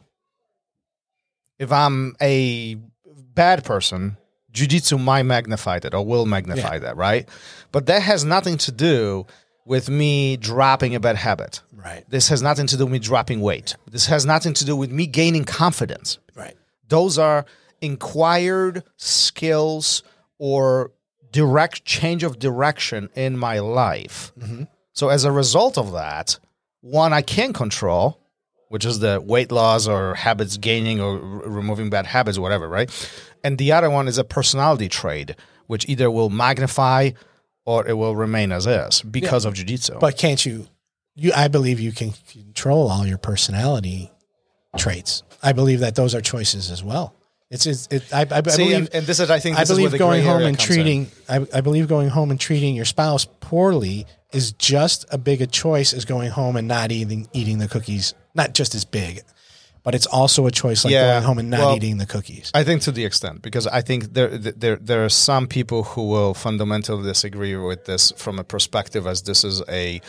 If 1.60 1.72
I'm 1.72 2.16
a 2.22 2.78
bad 3.20 3.64
person, 3.64 4.18
jujitsu 4.54 5.00
might 5.00 5.24
magnify 5.24 5.80
that 5.80 5.94
or 5.94 6.06
will 6.06 6.26
magnify 6.26 6.74
Yeah. 6.74 6.80
that, 6.80 6.98
right? 6.98 7.28
But 7.72 7.86
that 7.86 8.02
has 8.02 8.24
nothing 8.26 8.58
to 8.60 8.72
do 8.72 9.26
with 9.66 9.90
me 9.90 10.36
dropping 10.38 10.96
a 10.96 11.00
bad 11.00 11.16
habit. 11.16 11.62
Right. 11.72 12.04
This 12.10 12.30
has 12.30 12.42
nothing 12.42 12.66
to 12.68 12.78
do 12.78 12.86
with 12.86 12.94
me 12.94 13.00
dropping 13.00 13.42
weight. 13.42 13.76
This 13.92 14.08
has 14.08 14.26
nothing 14.26 14.54
to 14.56 14.66
do 14.66 14.76
with 14.76 14.90
me 14.92 15.06
gaining 15.06 15.44
confidence. 15.46 16.18
Right. 16.36 16.56
Those 16.88 17.20
are 17.20 17.46
inquired 17.82 18.84
skills 18.98 20.02
or 20.40 20.92
direct 21.32 21.86
change 21.86 22.24
of 22.24 22.40
direction 22.40 23.10
in 23.16 23.38
my 23.38 23.60
life. 23.60 24.32
Mhm. 24.40 24.68
So 24.94 25.10
as 25.10 25.24
a 25.24 25.32
result 25.32 25.78
of 25.78 25.92
that, 25.92 26.40
one 26.82 27.14
I 27.14 27.22
can 27.22 27.54
control, 27.54 28.20
which 28.70 28.86
is 28.86 29.00
the 29.00 29.22
weight 29.22 29.52
loss 29.52 29.88
or 29.88 30.16
habits 30.16 30.58
gaining 30.58 31.02
or 31.02 31.14
r- 31.14 31.50
removing 31.50 31.90
bad 31.90 32.06
habits, 32.06 32.40
whatever, 32.40 32.70
right? 32.70 32.90
And 33.44 33.58
the 33.58 33.72
other 33.72 33.90
one 33.90 34.08
is 34.08 34.18
a 34.18 34.24
personality 34.24 34.88
trait, 34.88 35.36
which 35.68 35.88
either 35.90 36.10
will 36.10 36.30
magnify 36.30 37.12
or 37.66 37.88
it 37.88 37.94
will 37.94 38.16
remain 38.16 38.52
as 38.52 38.66
is 38.66 39.02
because 39.02 39.46
of 39.46 39.54
jujitsu. 39.54 40.00
But 40.00 40.18
can't 40.18 40.44
you? 40.46 40.68
You, 41.16 41.32
I 41.36 41.50
believe 41.50 41.80
you 41.80 41.92
can 41.92 42.14
control 42.32 42.90
all 42.90 43.06
your 43.06 43.18
personality 43.18 44.12
traits. 44.78 45.24
I 45.44 45.52
believe 45.54 45.82
that 45.82 45.96
those 45.96 46.16
are 46.16 46.22
choices 46.22 46.72
as 46.72 46.84
well. 46.84 47.16
It's, 47.50 47.66
it's 47.66 47.88
it, 47.88 48.14
I, 48.14 48.22
I, 48.22 48.38
I 48.38 48.42
believe 48.42 48.90
and, 48.94 49.06
this 49.06 49.20
is, 49.20 49.32
I 49.32 49.40
think, 49.40 49.58
I 49.58 49.66
believe 49.66 49.98
going 49.98 50.24
home 50.24 50.44
and 50.44 50.58
treating 50.58 51.10
I, 51.28 51.46
I 51.54 51.62
believe 51.62 51.88
going 51.88 52.10
home 52.10 52.30
and 52.30 52.40
treating 52.40 52.76
your 52.76 52.86
spouse 52.86 53.26
poorly 53.40 54.06
is 54.32 54.52
just 54.54 55.06
as 55.12 55.20
big 55.20 55.42
a 55.42 55.48
choice 55.48 55.94
as 55.94 56.06
going 56.06 56.30
home 56.30 56.56
and 56.56 56.68
not 56.68 56.92
eating 56.92 57.28
eating 57.34 57.58
the 57.58 57.68
cookies. 57.68 58.14
Not 58.36 58.54
just 58.54 58.76
as 58.76 58.86
big, 58.86 59.22
but 59.84 59.96
it's 59.96 60.06
also 60.06 60.46
a 60.46 60.52
choice 60.52 60.86
like 60.86 60.94
Yeah, 60.94 61.14
going 61.14 61.24
home 61.24 61.40
and 61.40 61.50
not 61.50 61.60
well, 61.60 61.76
eating 61.76 61.98
the 61.98 62.06
cookies. 62.06 62.52
I 62.54 62.64
think 62.64 62.82
to 62.84 62.92
the 62.92 63.06
extent 63.06 63.42
because 63.42 63.66
I 63.68 63.82
think 63.82 64.14
there 64.14 64.38
there 64.38 64.76
there 64.76 65.06
are 65.06 65.10
some 65.10 65.48
people 65.48 65.84
who 65.84 66.08
will 66.08 66.34
fundamentally 66.34 67.04
disagree 67.04 67.56
with 67.56 67.86
this 67.86 68.12
from 68.18 68.40
a 68.40 68.44
perspective 68.44 69.08
as 69.08 69.24
this 69.24 69.44
is 69.44 69.62
a 69.70 70.02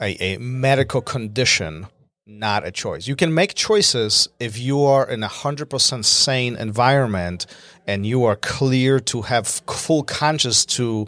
a, 0.00 0.34
a 0.34 0.38
medical 0.38 1.00
condition, 1.00 1.86
not 2.26 2.66
a 2.66 2.70
choice. 2.70 3.06
You 3.06 3.16
can 3.16 3.32
make 3.32 3.54
choices 3.54 4.28
if 4.40 4.58
you 4.58 4.82
are 4.84 5.08
in 5.08 5.22
a 5.22 5.28
hundred 5.28 5.70
percent 5.70 6.04
sane 6.04 6.56
environment 6.56 7.46
and 7.86 8.04
you 8.06 8.24
are 8.24 8.36
clear 8.36 9.00
to 9.00 9.22
have 9.22 9.46
full 9.46 10.02
conscious 10.02 10.64
to 10.66 11.06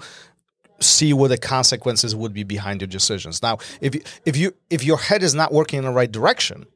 see 0.81 1.12
what 1.12 1.28
the 1.28 1.38
consequences 1.38 2.14
would 2.14 2.33
be 2.33 2.45
behind 2.45 2.81
your 2.81 2.88
decisions. 2.88 3.43
Now, 3.43 3.59
if 3.81 3.95
you, 3.95 4.02
if 4.25 4.37
you 4.37 4.54
if 4.71 4.85
your 4.85 4.99
head 4.99 5.23
is 5.23 5.35
not 5.35 5.52
working 5.52 5.78
in 5.78 5.85
the 5.85 5.90
right 5.93 6.11
direction, 6.11 6.66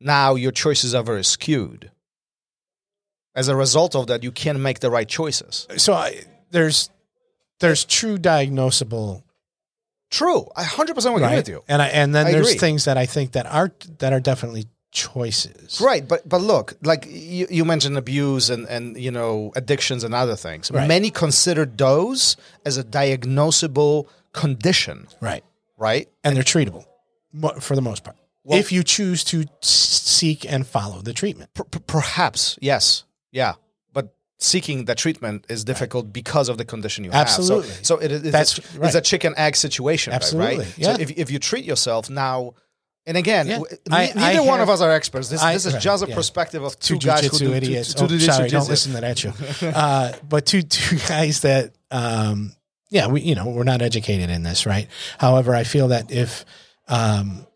now 0.00 0.34
your 0.34 0.52
choices 0.52 0.94
are 0.94 1.02
very 1.02 1.24
skewed. 1.24 1.90
As 3.34 3.48
a 3.48 3.56
result 3.56 3.94
of 3.94 4.08
that, 4.08 4.22
you 4.24 4.32
can't 4.32 4.58
make 4.58 4.80
the 4.80 4.90
right 4.90 5.08
choices. 5.08 5.66
So 5.76 5.92
I, 5.94 6.24
there's 6.50 6.90
there's 7.60 7.84
true 7.84 8.18
diagnosable 8.18 9.22
True, 10.10 10.48
I 10.56 10.64
hundred 10.64 10.94
percent 10.94 11.14
agree 11.14 11.26
right, 11.26 11.36
with 11.36 11.48
you. 11.48 11.62
and 11.68 11.80
I, 11.80 11.86
and 11.86 12.12
then 12.12 12.26
I 12.26 12.32
there's 12.32 12.48
agree. 12.48 12.58
things 12.58 12.86
that 12.86 12.98
I 12.98 13.06
think 13.06 13.32
that 13.32 13.46
are 13.46 13.70
that 13.98 14.12
are 14.12 14.18
definitely 14.18 14.66
choices. 14.92 15.80
Right, 15.80 16.06
but 16.06 16.28
but 16.28 16.40
look, 16.40 16.74
like 16.82 17.06
you, 17.08 17.46
you 17.50 17.64
mentioned 17.64 17.96
abuse 17.96 18.50
and 18.50 18.66
and 18.68 18.96
you 18.96 19.10
know 19.10 19.52
addictions 19.56 20.04
and 20.04 20.14
other 20.14 20.36
things. 20.36 20.70
Right. 20.70 20.88
Many 20.88 21.10
consider 21.10 21.64
those 21.66 22.36
as 22.64 22.76
a 22.78 22.84
diagnosable 22.84 24.06
condition, 24.32 25.08
Right. 25.20 25.44
right? 25.76 26.08
And 26.24 26.36
they're 26.36 26.42
treatable 26.44 26.84
for 27.60 27.74
the 27.74 27.82
most 27.82 28.04
part. 28.04 28.16
Well- 28.44 28.58
if 28.58 28.72
you 28.72 28.82
choose 28.82 29.22
to 29.24 29.44
seek 29.60 30.50
and 30.50 30.66
follow 30.66 31.02
the 31.02 31.12
treatment. 31.12 31.52
Per- 31.54 31.64
per- 31.64 31.80
perhaps, 31.80 32.58
yes, 32.60 33.04
yeah, 33.32 33.54
but 33.92 34.14
seeking 34.38 34.86
the 34.86 34.94
treatment 34.94 35.44
is 35.48 35.62
difficult 35.64 36.12
because 36.12 36.48
of 36.48 36.56
the 36.58 36.64
condition 36.64 37.04
you 37.04 37.10
Absolutely. 37.12 37.68
have. 37.68 37.86
So, 37.86 37.96
so 37.96 38.02
it 38.02 38.10
is 38.12 38.22
That's 38.32 38.58
it's, 38.58 38.76
right. 38.76 38.86
it's 38.86 38.94
a 38.96 39.00
chicken 39.00 39.34
egg 39.36 39.56
situation, 39.56 40.12
right, 40.12 40.16
Absolutely, 40.16 40.64
right? 40.64 40.78
yeah. 40.78 40.94
So 40.96 41.00
if 41.02 41.10
if 41.16 41.30
you 41.30 41.38
treat 41.38 41.64
yourself 41.64 42.08
now. 42.10 42.54
And 43.06 43.16
again, 43.16 43.46
Yeah. 43.46 43.58
w- 43.58 43.76
I- 43.90 44.06
ne- 44.06 44.12
I 44.12 44.14
neither 44.32 44.42
one 44.42 44.58
have- 44.58 44.68
of 44.68 44.74
us 44.74 44.80
are 44.82 44.90
experts. 44.92 45.28
This, 45.30 45.42
I- 45.42 45.54
this 45.54 45.64
is 45.66 45.72
right, 45.74 45.82
just 45.82 46.04
a 46.04 46.08
yeah. 46.08 46.14
perspective 46.14 46.62
of 46.62 46.78
two 46.78 46.98
two, 46.98 47.06
guys 47.06 47.26
who 47.26 47.38
do, 47.38 47.54
idiots. 47.54 47.94
Oh, 47.98 48.06
sorry, 48.18 48.48
don't 48.50 48.68
listen 48.68 48.92
to 48.92 49.00
that 49.00 49.18
show. 49.18 49.32
uh, 49.66 50.12
but 50.28 50.44
two 50.46 50.62
two 50.62 50.96
guys 51.08 51.40
that, 51.40 51.72
um, 51.90 52.54
yeah, 52.90 53.06
we 53.08 53.22
you 53.22 53.34
know 53.34 53.46
we're 53.48 53.64
not 53.64 53.80
educated 53.82 54.28
in 54.30 54.42
this, 54.42 54.66
right? 54.66 54.86
However, 55.18 55.54
I 55.54 55.64
feel 55.64 55.88
that 55.88 56.10
if 56.12 56.44
um, 56.88 57.46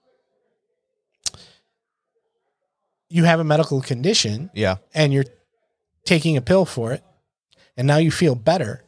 you 3.08 3.24
have 3.24 3.40
a 3.40 3.44
medical 3.44 3.80
condition 3.80 4.50
Yeah, 4.54 4.76
and 4.94 5.12
you're 5.12 5.24
taking 6.04 6.36
a 6.36 6.40
pill 6.40 6.64
for 6.64 6.92
it, 6.92 7.02
and 7.76 7.86
now 7.86 7.98
you 7.98 8.10
feel 8.10 8.34
better, 8.34 8.82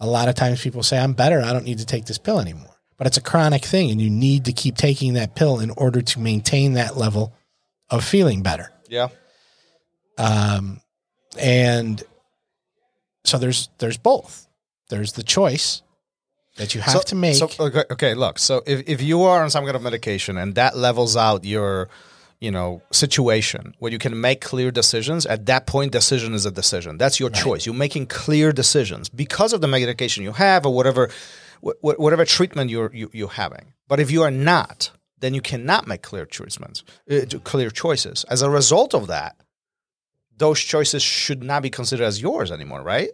a 0.00 0.06
lot 0.06 0.28
of 0.28 0.34
times 0.34 0.62
people 0.62 0.82
say, 0.82 0.98
"I'm 0.98 1.12
better. 1.12 1.40
I 1.40 1.52
don't 1.52 1.64
need 1.64 1.78
to 1.78 1.86
take 1.86 2.06
this 2.06 2.18
pill 2.18 2.40
anymore." 2.40 2.79
But 3.00 3.06
it's 3.06 3.16
a 3.16 3.22
chronic 3.22 3.64
thing, 3.64 3.90
and 3.90 3.98
you 3.98 4.10
need 4.10 4.44
to 4.44 4.52
keep 4.52 4.76
taking 4.76 5.14
that 5.14 5.34
pill 5.34 5.58
in 5.58 5.70
order 5.70 6.02
to 6.02 6.20
maintain 6.20 6.74
that 6.74 6.98
level 6.98 7.32
of 7.88 8.04
feeling 8.04 8.42
better. 8.42 8.70
Yeah. 8.90 9.08
Um, 10.18 10.82
and 11.38 12.02
so 13.24 13.38
there's 13.38 13.70
there's 13.78 13.96
both. 13.96 14.46
There's 14.90 15.12
the 15.12 15.22
choice 15.22 15.80
that 16.58 16.74
you 16.74 16.82
have 16.82 16.92
so, 16.92 17.00
to 17.00 17.14
make. 17.14 17.36
So, 17.36 17.48
okay, 17.58 17.84
okay, 17.90 18.12
look. 18.12 18.38
So 18.38 18.62
if, 18.66 18.86
if 18.86 19.00
you 19.00 19.22
are 19.22 19.42
on 19.42 19.48
some 19.48 19.64
kind 19.64 19.76
of 19.76 19.82
medication 19.82 20.36
and 20.36 20.54
that 20.56 20.76
levels 20.76 21.16
out 21.16 21.46
your, 21.46 21.88
you 22.38 22.50
know, 22.50 22.82
situation 22.92 23.74
where 23.78 23.90
you 23.90 23.98
can 23.98 24.20
make 24.20 24.42
clear 24.42 24.70
decisions, 24.70 25.24
at 25.24 25.46
that 25.46 25.66
point, 25.66 25.92
decision 25.92 26.34
is 26.34 26.44
a 26.44 26.50
decision. 26.50 26.98
That's 26.98 27.18
your 27.18 27.30
choice. 27.30 27.64
You're 27.64 27.74
making 27.74 28.08
clear 28.08 28.52
decisions 28.52 29.08
because 29.08 29.54
of 29.54 29.62
the 29.62 29.68
medication 29.68 30.22
you 30.22 30.32
have 30.32 30.66
or 30.66 30.74
whatever, 30.74 31.06
wh- 31.06 31.06
wh- 31.06 31.49
whatever 31.60 32.24
treatment 32.24 32.70
you're 32.70 32.90
you, 32.94 33.10
you're 33.12 33.28
having. 33.28 33.72
But 33.88 34.00
if 34.00 34.10
you 34.10 34.22
are 34.22 34.30
not, 34.30 34.90
then 35.18 35.34
you 35.34 35.40
cannot 35.40 35.86
make 35.86 36.02
clear 36.02 36.24
treatments, 36.26 36.82
uh, 37.10 37.20
clear 37.44 37.70
choices. 37.70 38.24
As 38.30 38.42
a 38.42 38.50
result 38.50 38.94
of 38.94 39.06
that, 39.08 39.36
those 40.36 40.60
choices 40.60 41.02
should 41.02 41.42
not 41.42 41.62
be 41.62 41.70
considered 41.70 42.04
as 42.04 42.22
yours 42.22 42.50
anymore, 42.50 42.82
right? 42.82 43.10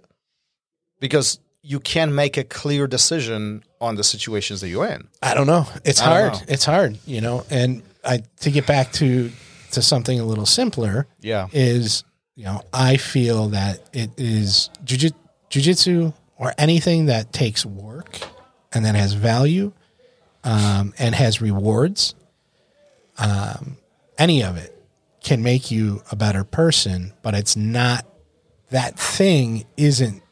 Because 1.00 1.38
you 1.62 1.80
can 1.80 2.14
make 2.14 2.36
a 2.36 2.44
clear 2.44 2.86
decision 2.86 3.64
on 3.80 3.96
the 3.96 4.04
situations 4.04 4.60
that 4.60 4.68
you're 4.68 4.86
in. 4.86 5.08
I 5.22 5.34
don't 5.34 5.48
know. 5.48 5.66
It's 5.84 6.00
I 6.00 6.04
hard. 6.04 6.32
know. 6.34 6.38
It's 6.48 6.64
hard, 6.64 6.98
you 7.06 7.20
know. 7.20 7.44
And 7.50 7.82
I 8.04 8.22
to 8.40 8.50
get 8.50 8.66
back 8.66 8.92
to 8.92 9.30
to 9.72 9.82
something 9.82 10.20
a 10.20 10.24
little 10.24 10.46
simpler 10.46 11.08
Yeah. 11.20 11.48
is, 11.52 12.04
you 12.36 12.44
know, 12.44 12.62
I 12.72 12.96
feel 12.98 13.48
that 13.48 13.80
it 13.92 14.10
is 14.16 14.70
jiu- 14.84 15.10
jujitsu 15.50 16.14
or 16.38 16.54
anything 16.56 17.06
that 17.06 17.32
takes 17.32 17.66
work 17.66 18.20
and 18.76 18.84
that 18.84 18.94
has 18.94 19.14
value 19.14 19.72
um, 20.44 20.92
and 20.98 21.14
has 21.14 21.40
rewards. 21.40 22.14
Um, 23.18 23.78
any 24.18 24.42
of 24.42 24.56
it 24.56 24.72
can 25.22 25.42
make 25.42 25.70
you 25.70 26.02
a 26.12 26.16
better 26.16 26.44
person, 26.44 27.12
but 27.22 27.34
it's 27.34 27.56
not 27.56 28.06
that 28.70 28.98
thing 28.98 29.64
isn't 29.76 30.22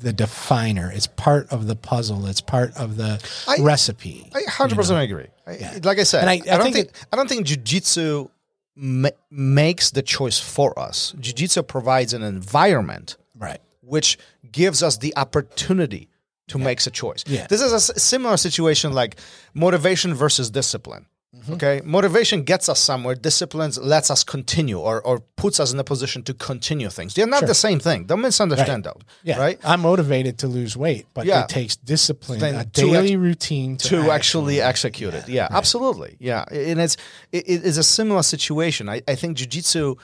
the 0.00 0.12
definer. 0.12 0.90
It's 0.92 1.06
part 1.06 1.52
of 1.52 1.66
the 1.66 1.76
puzzle. 1.76 2.26
It's 2.26 2.40
part 2.40 2.76
of 2.76 2.96
the 2.96 3.22
I- 3.46 3.58
recipe. 3.60 4.30
I 4.34 4.42
hundred 4.50 4.76
percent 4.76 5.00
agree. 5.02 5.26
I, 5.46 5.78
Like 5.82 5.98
I 5.98 6.02
said, 6.04 6.20
And 6.22 6.30
I- 6.30 6.54
I, 6.54 6.56
don't 6.58 6.62
think 6.72 6.74
think, 6.74 6.92
I 7.12 7.16
don't 7.16 7.28
think 7.28 7.46
jujitsu 7.46 8.30
ma- 8.74 9.10
makes 9.30 9.90
the 9.90 10.02
choice 10.02 10.38
for 10.40 10.76
us. 10.78 11.14
Jujitsu 11.20 11.66
provides 11.66 12.14
an 12.14 12.22
environment 12.22 13.16
right. 13.36 13.60
which 13.82 14.18
gives 14.50 14.82
us 14.82 14.96
the 14.98 15.12
opportunity 15.16 16.08
to 16.48 16.58
makes 16.58 16.86
a 16.86 16.90
choice. 16.90 17.24
Yeah. 17.26 17.46
This 17.46 17.60
is 17.62 17.72
a 17.72 17.76
s- 17.76 18.02
similar 18.02 18.36
situation 18.36 18.92
like 18.92 19.16
motivation 19.54 20.14
versus 20.14 20.50
discipline. 20.50 21.06
Mm-hmm. 21.34 21.54
Okay, 21.54 21.80
motivation 21.82 22.42
gets 22.42 22.68
us 22.68 22.78
somewhere. 22.78 23.14
Discipline 23.14 23.72
lets 23.80 24.10
us 24.10 24.22
continue 24.22 24.78
or, 24.78 25.00
or 25.00 25.20
puts 25.36 25.58
us 25.60 25.72
in 25.72 25.78
a 25.78 25.84
position 25.84 26.22
to 26.24 26.34
continue 26.34 26.90
things. 26.90 27.14
They're 27.14 27.26
not 27.26 27.46
the 27.46 27.54
same 27.54 27.80
thing. 27.80 28.04
Don't 28.04 28.20
misunderstand 28.20 28.84
though. 28.84 28.98
Yeah. 29.22 29.38
Right. 29.38 29.58
I'm 29.64 29.80
motivated 29.80 30.36
to 30.40 30.46
lose 30.46 30.76
weight, 30.76 31.06
but 31.14 31.24
Yeah. 31.24 31.44
it 31.44 31.48
takes 31.48 31.76
discipline, 31.76 32.38
Then 32.40 32.56
a 32.56 32.66
daily 32.66 33.12
ex- 33.14 33.16
routine 33.16 33.78
to, 33.78 33.88
to 33.88 34.10
actually 34.10 34.60
execute 34.60 35.14
it. 35.14 35.26
Yeah, 35.26 35.48
absolutely. 35.50 36.16
Yeah, 36.20 36.44
and 36.50 36.78
it's 36.78 36.98
it, 37.32 37.48
it 37.48 37.64
is 37.64 37.78
a 37.78 37.82
similar 37.82 38.22
situation. 38.22 38.90
I, 38.90 39.00
I 39.08 39.14
think 39.14 39.38
jujitsu 39.38 39.96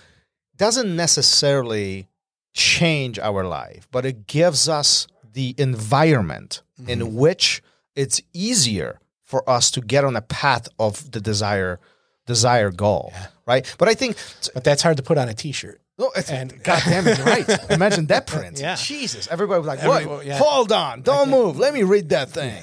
doesn't 0.56 0.96
necessarily 0.96 2.08
change 2.54 3.18
our 3.18 3.44
life, 3.44 3.86
but 3.90 4.06
it 4.06 4.26
gives 4.26 4.66
us 4.66 5.06
the 5.32 5.54
environment 5.58 6.62
in 6.86 7.14
which 7.14 7.62
it's 7.96 8.20
easier 8.32 9.00
for 9.24 9.48
us 9.48 9.70
to 9.72 9.80
get 9.80 10.04
on 10.04 10.16
a 10.16 10.22
path 10.22 10.68
of 10.78 11.10
the 11.10 11.20
desire 11.20 11.80
desired 12.26 12.76
goal. 12.76 13.12
Right. 13.46 13.64
But 13.78 13.88
I 13.88 13.94
think 13.94 14.16
But 14.54 14.62
that's 14.64 14.82
hard 14.82 14.96
to 14.98 15.02
put 15.02 15.16
on 15.18 15.28
a 15.28 15.34
t-shirt. 15.34 15.80
no, 15.98 16.10
it's, 16.14 16.30
And- 16.30 16.62
God 16.62 16.82
damn 16.84 17.06
it, 17.08 17.18
right. 17.24 17.70
Imagine 17.70 18.06
that 18.06 18.26
print. 18.26 18.60
Yeah. 18.60 18.76
Jesus. 18.76 19.26
Everybody 19.28 19.58
was 19.58 19.66
like, 19.66 19.80
Everyone- 19.82 20.26
yeah. 20.26 20.38
hold 20.38 20.70
on, 20.72 21.02
don't 21.02 21.30
move. 21.30 21.58
Let 21.58 21.72
me 21.74 21.82
read 21.84 22.10
that 22.10 22.30
thing. 22.30 22.62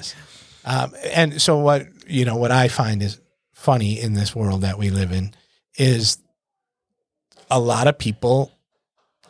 Um, 0.64 0.94
and 1.04 1.40
so 1.42 1.58
what 1.58 1.86
you 2.08 2.24
know, 2.24 2.36
what 2.36 2.50
I 2.52 2.68
find 2.68 3.02
is 3.02 3.20
funny 3.52 4.00
in 4.00 4.14
this 4.14 4.34
world 4.34 4.60
that 4.62 4.78
we 4.78 4.90
live 4.90 5.10
in 5.12 5.34
is 5.76 6.18
a 7.50 7.58
lot 7.60 7.86
of 7.86 7.98
people 7.98 8.52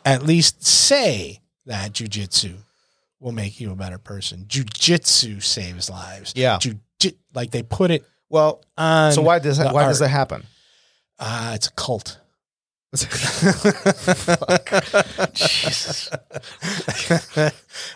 at 0.05 0.23
least 0.23 0.65
say 0.65 1.41
that 1.65 1.91
jujitsu 1.93 2.55
will 3.19 3.31
make 3.31 3.59
you 3.59 3.71
a 3.71 3.75
better 3.75 3.97
person. 3.97 4.45
Jujitsu 4.47 5.41
saves 5.43 5.89
lives. 5.89 6.33
Yeah. 6.35 6.57
Jiu- 6.59 6.79
like 7.33 7.51
they 7.51 7.61
put 7.63 7.91
it 7.91 8.03
Well, 8.29 8.63
on. 8.77 9.11
so 9.13 9.21
why 9.21 9.39
does 9.39 9.57
that 9.59 9.67
the 9.69 9.73
why 9.73 9.85
does 9.87 9.99
that 9.99 10.07
happen? 10.09 10.43
Uh, 11.19 11.51
it's 11.55 11.67
a 11.67 11.71
cult. 11.71 12.19
Jesus. 15.33 16.09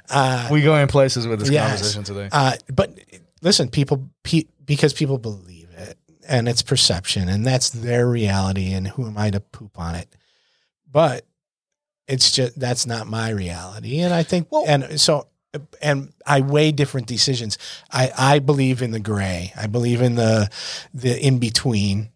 Uh, 0.09 0.47
We 0.51 0.61
go 0.61 0.75
in 0.75 0.87
places 0.87 1.25
with 1.27 1.39
this 1.39 1.49
Yes. 1.49 1.69
conversation 1.69 2.03
today. 2.03 2.29
Uh, 2.31 2.53
but 2.73 2.97
listen, 3.41 3.69
people, 3.69 4.09
pe- 4.23 4.45
because 4.65 4.93
people 4.93 5.17
believe 5.17 5.69
it 5.75 5.97
and 6.27 6.47
it's 6.49 6.61
perception 6.61 7.29
and 7.29 7.45
that's 7.45 7.69
their 7.71 8.07
reality. 8.07 8.73
And 8.73 8.87
who 8.87 9.07
am 9.07 9.17
I 9.17 9.29
to 9.31 9.39
poop 9.39 9.79
on 9.79 9.95
it? 9.95 10.13
But 10.91 11.25
it's 12.07 12.31
just, 12.31 12.59
that's 12.59 12.85
not 12.85 13.07
my 13.07 13.29
reality. 13.29 13.99
And 13.99 14.13
I 14.13 14.23
think, 14.23 14.51
Well- 14.51 14.65
and 14.67 14.99
so, 14.99 15.27
and 15.81 16.13
I 16.25 16.41
weigh 16.41 16.71
different 16.71 17.07
decisions. 17.07 17.57
I, 17.91 18.11
I 18.17 18.39
believe 18.39 18.81
in 18.81 18.91
the 18.91 18.99
gray. 19.01 19.51
I 19.57 19.67
believe 19.67 20.01
in 20.01 20.15
the, 20.15 20.49
the 20.93 21.19
in 21.19 21.39
between. 21.39 22.09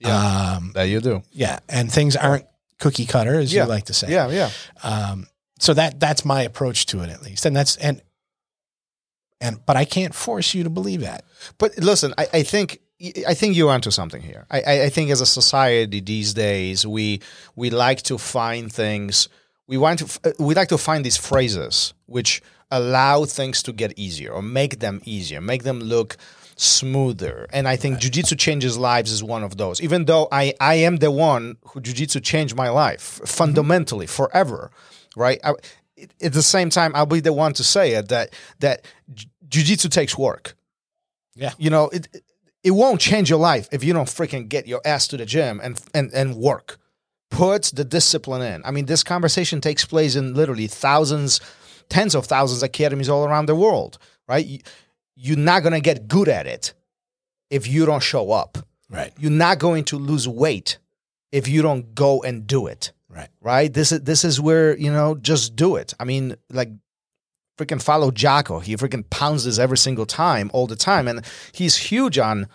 Yeah. 0.00 0.56
Um, 0.58 0.72
that 0.74 0.84
you 0.84 1.00
do. 1.00 1.22
yeah. 1.32 1.60
And 1.68 1.90
things 1.90 2.14
aren't 2.14 2.44
cookie 2.78 3.06
cutter, 3.06 3.38
as 3.38 3.54
Yeah. 3.54 3.62
you 3.62 3.68
like 3.70 3.84
to 3.84 3.94
say. 3.94 4.10
Yeah, 4.10 4.28
yeah. 4.28 4.50
Um, 4.82 5.28
so 5.60 5.72
that 5.72 5.98
that's 5.98 6.26
my 6.26 6.42
approach 6.42 6.84
to 6.86 7.00
it 7.00 7.08
at 7.08 7.22
least, 7.22 7.46
and 7.46 7.56
that's 7.56 7.76
and 7.76 8.02
and 9.40 9.64
but 9.64 9.76
I 9.76 9.84
can't 9.86 10.14
force 10.14 10.52
you 10.52 10.64
to 10.64 10.70
believe 10.70 11.00
that. 11.02 11.24
But 11.56 11.78
listen, 11.78 12.12
I, 12.18 12.26
I 12.34 12.42
think 12.42 12.80
I 13.26 13.34
think 13.34 13.56
you're 13.56 13.70
onto 13.70 13.90
something 13.90 14.22
here. 14.22 14.46
I, 14.50 14.82
I, 14.84 14.88
think 14.88 15.10
as 15.10 15.20
a 15.20 15.26
society 15.26 16.00
these 16.00 16.32
days, 16.34 16.86
we 16.86 17.20
we 17.56 17.70
like 17.70 18.02
to 18.02 18.18
find 18.18 18.72
things. 18.72 19.28
We 19.66 19.76
want 19.76 19.98
to. 20.00 20.20
uh, 20.28 20.32
We 20.38 20.54
like 20.54 20.68
to 20.68 20.78
find 20.78 21.04
these 21.04 21.16
phrases 21.16 21.94
which 22.06 22.42
allow 22.70 23.24
things 23.24 23.62
to 23.64 23.72
get 23.72 23.98
easier 23.98 24.32
or 24.32 24.42
make 24.42 24.78
them 24.80 25.00
easier, 25.04 25.40
make 25.40 25.62
them 25.62 25.80
look 25.80 26.16
smoother. 26.56 27.46
And 27.52 27.66
I 27.68 27.76
think 27.76 27.98
jujitsu 27.98 28.38
changes 28.38 28.78
lives 28.78 29.10
is 29.10 29.22
one 29.22 29.42
of 29.42 29.56
those. 29.56 29.80
Even 29.80 30.04
though 30.04 30.28
I 30.30 30.54
I 30.60 30.74
am 30.74 30.96
the 30.96 31.10
one 31.10 31.56
who 31.68 31.80
jujitsu 31.80 32.22
changed 32.22 32.56
my 32.56 32.68
life 32.68 33.20
fundamentally 33.26 34.06
forever, 34.06 34.70
right? 35.16 35.40
I, 35.44 35.54
at 36.20 36.32
the 36.32 36.42
same 36.42 36.70
time, 36.70 36.92
I'll 36.94 37.06
be 37.06 37.20
the 37.20 37.32
one 37.32 37.52
to 37.54 37.64
say 37.64 37.92
it 37.92 38.08
that 38.08 38.30
that 38.60 38.84
jujitsu 39.48 39.90
takes 39.90 40.16
work 40.18 40.56
Yeah, 41.34 41.52
you 41.58 41.70
know 41.70 41.88
it 41.88 42.08
it 42.64 42.72
won't 42.72 43.00
change 43.00 43.30
your 43.30 43.38
life 43.38 43.68
if 43.70 43.84
you 43.84 43.92
don't 43.92 44.08
freaking 44.08 44.48
get 44.48 44.66
your 44.66 44.80
ass 44.84 45.06
to 45.08 45.16
the 45.16 45.26
gym 45.26 45.60
and 45.62 45.80
and 45.94 46.12
and 46.12 46.34
work. 46.36 46.78
Put 47.30 47.64
the 47.74 47.84
discipline 47.84 48.42
in. 48.42 48.62
I 48.64 48.70
mean 48.70 48.86
this 48.86 49.02
conversation 49.02 49.60
takes 49.60 49.84
place 49.84 50.16
in 50.16 50.34
literally 50.34 50.66
thousands 50.66 51.40
tens 51.88 52.14
of 52.14 52.26
thousands 52.26 52.62
of 52.62 52.66
academies 52.66 53.08
all 53.08 53.24
around 53.24 53.46
the 53.46 53.54
world 53.54 53.98
right? 54.26 54.44
You- 54.46 54.60
you're 55.16 55.36
not 55.38 55.62
going 55.62 55.74
to 55.74 55.80
get 55.80 56.08
good 56.08 56.28
at 56.28 56.46
it 56.46 56.72
if 57.48 57.68
you 57.68 57.86
don't 57.86 58.02
show 58.02 58.32
up. 58.32 58.58
Right. 58.90 59.12
you're 59.18 59.30
not 59.30 59.58
going 59.60 59.84
to 59.84 59.96
lose 59.98 60.26
weight 60.26 60.78
if 61.30 61.46
you 61.46 61.62
don't 61.62 61.94
go 61.94 62.22
and 62.22 62.46
do 62.46 62.66
it. 62.66 62.92
Right. 63.08 63.28
right? 63.40 63.72
This 63.72 63.92
is 63.92 64.00
this 64.00 64.24
is 64.24 64.40
where 64.40 64.76
you 64.76 64.92
know 64.92 65.14
just 65.14 65.54
do 65.56 65.76
it. 65.76 65.94
I 66.00 66.04
mean 66.04 66.36
like 66.50 66.70
freaking 67.58 67.80
follow 67.82 68.10
Jocko. 68.10 68.60
He 68.60 68.76
freaking 68.76 69.08
pounds 69.10 69.44
this 69.44 69.58
every 69.58 69.78
single 69.78 70.06
time, 70.06 70.50
all 70.52 70.66
the 70.66 70.76
time, 70.76 71.06
and 71.08 71.24
he's 71.52 71.76
huge 71.76 72.18
on 72.18 72.48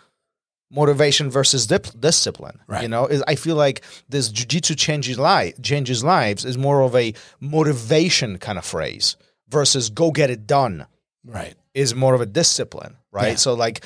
motivation 0.71 1.31
versus 1.31 1.65
dip- 1.67 1.99
discipline. 1.99 2.59
Right. 2.67 2.83
You 2.83 2.89
know, 2.89 3.07
Is- 3.07 3.23
I 3.27 3.35
feel 3.35 3.55
like 3.55 3.81
this 4.07 4.29
jujitsu 4.31 4.77
changes 4.77 5.17
life, 5.17 5.59
changes 5.61 6.03
lives 6.03 6.45
is 6.45 6.57
more 6.57 6.81
of 6.81 6.95
a 6.95 7.13
motivation 7.39 8.37
kind 8.37 8.57
of 8.57 8.65
phrase 8.65 9.15
versus 9.47 9.89
go 9.89 10.11
get 10.11 10.29
it 10.29 10.45
done 10.45 10.85
Right. 11.25 11.55
is 11.73 11.95
more 11.95 12.13
of 12.13 12.21
a 12.21 12.25
discipline, 12.27 12.97
right? 13.11 13.29
Yeah. 13.29 13.35
So 13.35 13.53
like 13.55 13.83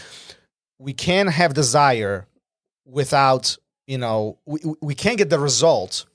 we 0.78 0.94
can 0.94 1.28
have 1.28 1.54
desire 1.54 2.28
without, 2.86 3.58
you 3.88 3.98
know, 3.98 4.38
we, 4.46 4.60
we 4.82 4.94
can't 4.96 5.18
get 5.18 5.30
the 5.30 5.40
result 5.40 6.06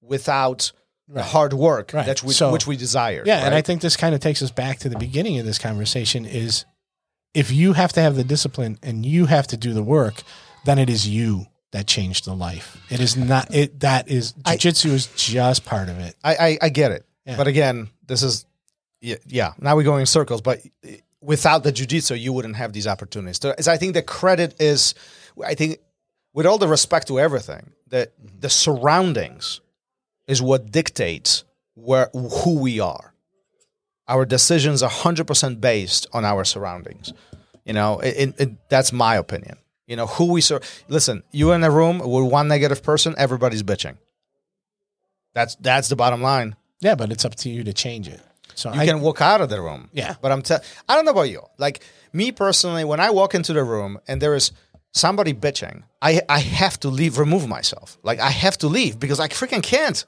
without 0.00 0.70
the 1.08 1.16
Right. 1.16 1.24
hard 1.24 1.52
work 1.52 1.92
Right. 1.92 2.06
that 2.06 2.22
we, 2.22 2.32
So- 2.32 2.50
which 2.52 2.66
we 2.66 2.76
desire. 2.76 3.22
Yeah, 3.26 3.44
and 3.44 3.54
I 3.54 3.60
think 3.60 3.82
this 3.82 3.96
kind 3.96 4.14
of 4.14 4.20
takes 4.20 4.42
us 4.42 4.50
back 4.50 4.78
to 4.80 4.88
the 4.88 4.98
beginning 4.98 5.38
of 5.38 5.46
this 5.46 5.58
conversation 5.58 6.24
is 6.24 6.64
if 7.34 7.50
you 7.50 7.74
have 7.74 7.92
to 7.92 8.00
have 8.00 8.16
the 8.16 8.24
discipline 8.24 8.78
and 8.82 9.04
you 9.04 9.26
have 9.26 9.46
to 9.48 9.56
do 9.56 9.74
the 9.74 9.82
work, 9.82 10.22
then 10.64 10.78
it 10.78 10.88
is 10.88 11.06
you 11.06 11.46
that 11.72 11.86
changed 11.86 12.24
the 12.24 12.34
life. 12.34 12.78
It 12.88 13.00
is 13.00 13.16
not 13.16 13.52
it 13.52 13.80
that 13.80 14.08
is 14.08 14.32
jiu-jitsu 14.46 14.90
is 14.90 15.08
just 15.16 15.64
part 15.64 15.88
of 15.88 15.98
it. 15.98 16.14
I, 16.22 16.34
I, 16.36 16.58
I 16.62 16.68
get 16.68 16.92
it. 16.92 17.04
Yeah. 17.26 17.36
But 17.36 17.48
again, 17.48 17.88
this 18.06 18.22
is, 18.22 18.46
yeah, 19.00 19.16
yeah, 19.26 19.52
now 19.58 19.74
we're 19.76 19.82
going 19.82 20.00
in 20.00 20.06
circles, 20.06 20.40
but 20.40 20.60
without 21.20 21.64
the 21.64 21.72
jujitsu, 21.72 22.18
you 22.18 22.32
wouldn't 22.32 22.56
have 22.56 22.72
these 22.72 22.86
opportunities. 22.86 23.40
So, 23.40 23.54
I 23.66 23.76
think 23.76 23.94
the 23.94 24.02
credit 24.02 24.54
is, 24.60 24.94
I 25.44 25.54
think, 25.54 25.80
with 26.32 26.46
all 26.46 26.58
the 26.58 26.68
respect 26.68 27.08
to 27.08 27.18
everything, 27.18 27.72
the 27.88 28.10
mm-hmm. 28.22 28.40
the 28.40 28.50
surroundings 28.50 29.60
is 30.26 30.40
what 30.42 30.70
dictates 30.70 31.44
where 31.74 32.10
who 32.12 32.58
we 32.58 32.80
are. 32.80 33.14
Our 34.06 34.24
decisions 34.24 34.82
are 34.82 34.90
hundred 34.90 35.26
percent 35.26 35.60
based 35.60 36.06
on 36.12 36.24
our 36.24 36.44
surroundings. 36.44 37.12
You 37.64 37.72
know, 37.72 38.00
it, 38.00 38.08
it, 38.16 38.40
it, 38.40 38.68
that's 38.68 38.92
my 38.92 39.16
opinion. 39.16 39.56
You 39.86 39.96
know, 39.96 40.06
who 40.06 40.32
we 40.32 40.40
sur- 40.40 40.60
listen. 40.88 41.22
You 41.30 41.52
in 41.52 41.62
a 41.64 41.70
room 41.70 41.98
with 41.98 42.30
one 42.30 42.48
negative 42.48 42.82
person, 42.82 43.14
everybody's 43.16 43.62
bitching. 43.62 43.96
That's 45.34 45.56
that's 45.56 45.88
the 45.88 45.96
bottom 45.96 46.22
line. 46.22 46.56
Yeah, 46.80 46.94
but 46.94 47.10
it's 47.10 47.24
up 47.24 47.34
to 47.36 47.50
you 47.50 47.64
to 47.64 47.72
change 47.72 48.08
it. 48.08 48.20
So 48.54 48.72
You 48.72 48.80
I 48.80 48.86
can 48.86 49.00
walk 49.00 49.20
out 49.20 49.40
of 49.40 49.48
the 49.48 49.60
room. 49.60 49.88
Yeah. 49.92 50.14
But 50.20 50.32
I'm 50.32 50.42
tell 50.42 50.60
I 50.88 50.94
don't 50.94 51.04
know 51.04 51.10
about 51.10 51.30
you. 51.30 51.42
Like 51.58 51.82
me 52.12 52.30
personally, 52.32 52.84
when 52.84 53.00
I 53.00 53.10
walk 53.10 53.34
into 53.34 53.52
the 53.52 53.64
room 53.64 53.98
and 54.06 54.20
there 54.22 54.34
is 54.34 54.52
somebody 54.92 55.34
bitching, 55.34 55.82
I 56.00 56.22
I 56.28 56.38
have 56.38 56.78
to 56.80 56.88
leave, 56.88 57.18
remove 57.18 57.48
myself. 57.48 57.98
Like 58.02 58.20
I 58.20 58.30
have 58.30 58.56
to 58.58 58.68
leave 58.68 59.00
because 59.00 59.20
I 59.20 59.28
freaking 59.28 59.62
can't. 59.62 60.04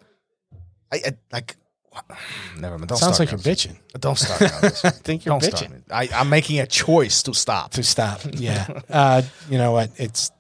I, 0.93 0.97
I 0.97 1.13
like 1.33 1.57
never 2.59 2.79
mind. 2.79 2.89
Don't 2.89 2.99
sounds 2.99 3.17
start 3.17 3.33
like 3.33 3.45
you're 3.45 3.55
bitching. 3.55 3.77
Don't 3.99 4.19
start 4.19 4.41
me. 4.41 4.47
I 4.85 4.91
think 4.91 5.25
you're 5.25 5.39
Don't 5.39 5.43
bitching. 5.51 5.85
start. 5.87 6.13
I, 6.13 6.21
I'm 6.21 6.29
making 6.29 6.61
a 6.61 6.67
choice 6.67 7.23
to 7.25 7.35
stop. 7.35 7.73
to 7.73 7.83
stop. 7.83 8.21
Yeah. 8.35 8.67
uh, 8.91 9.23
you 9.51 9.59
know 9.59 9.73
what? 9.73 9.91
It's 9.97 10.31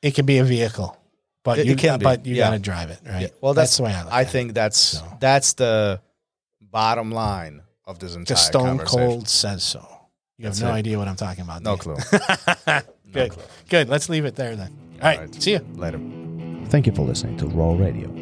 it 0.00 0.14
can 0.14 0.26
be 0.26 0.38
a 0.38 0.44
vehicle, 0.44 0.96
but 1.44 1.58
It- 1.58 1.66
you 1.66 1.72
it 1.72 1.78
can 1.78 1.98
be, 1.98 2.04
but 2.04 2.24
you 2.26 2.34
yeah. 2.36 2.46
got 2.46 2.50
to 2.50 2.58
drive 2.58 2.90
it, 2.90 3.00
right? 3.06 3.30
Well, 3.40 3.54
that's, 3.54 3.76
the 3.76 3.82
way 3.84 3.92
I 3.94 4.02
look 4.04 4.12
I 4.12 4.20
at 4.22 4.26
it. 4.28 4.30
think 4.30 4.54
that's 4.54 4.78
So. 4.78 5.16
that's 5.20 5.52
the 5.54 6.00
bottom 6.60 7.10
line 7.10 7.62
of 7.84 7.98
this 7.98 8.14
entire 8.14 8.34
The 8.34 8.40
Stone 8.40 8.66
conversation. 8.78 8.98
Cold 9.08 9.28
says 9.28 9.62
so. 9.64 9.80
You 10.38 10.46
have 10.46 10.54
That's 10.54 10.62
no 10.62 10.70
it. 10.70 10.78
idea 10.78 10.98
what 10.98 11.08
I'm 11.08 11.16
talking 11.16 11.42
about. 11.42 11.62
No 11.62 11.76
do 11.76 11.82
clue. 11.82 11.96
you? 12.66 13.12
Good. 13.12 13.32
Good. 13.68 13.88
Let's 13.88 14.08
leave 14.08 14.24
it 14.24 14.34
there 14.36 14.56
then. 14.56 14.72
All 15.00 15.08
right. 15.08 15.18
right. 15.20 15.42
See 15.42 15.52
you. 15.52 15.60
Later. 15.74 16.00
Thank 16.68 16.86
you 16.86 16.92
for 16.94 17.02
listening 17.02 17.36
to 17.38 17.44
RŌL 17.46 17.78
Radio. 17.80 18.21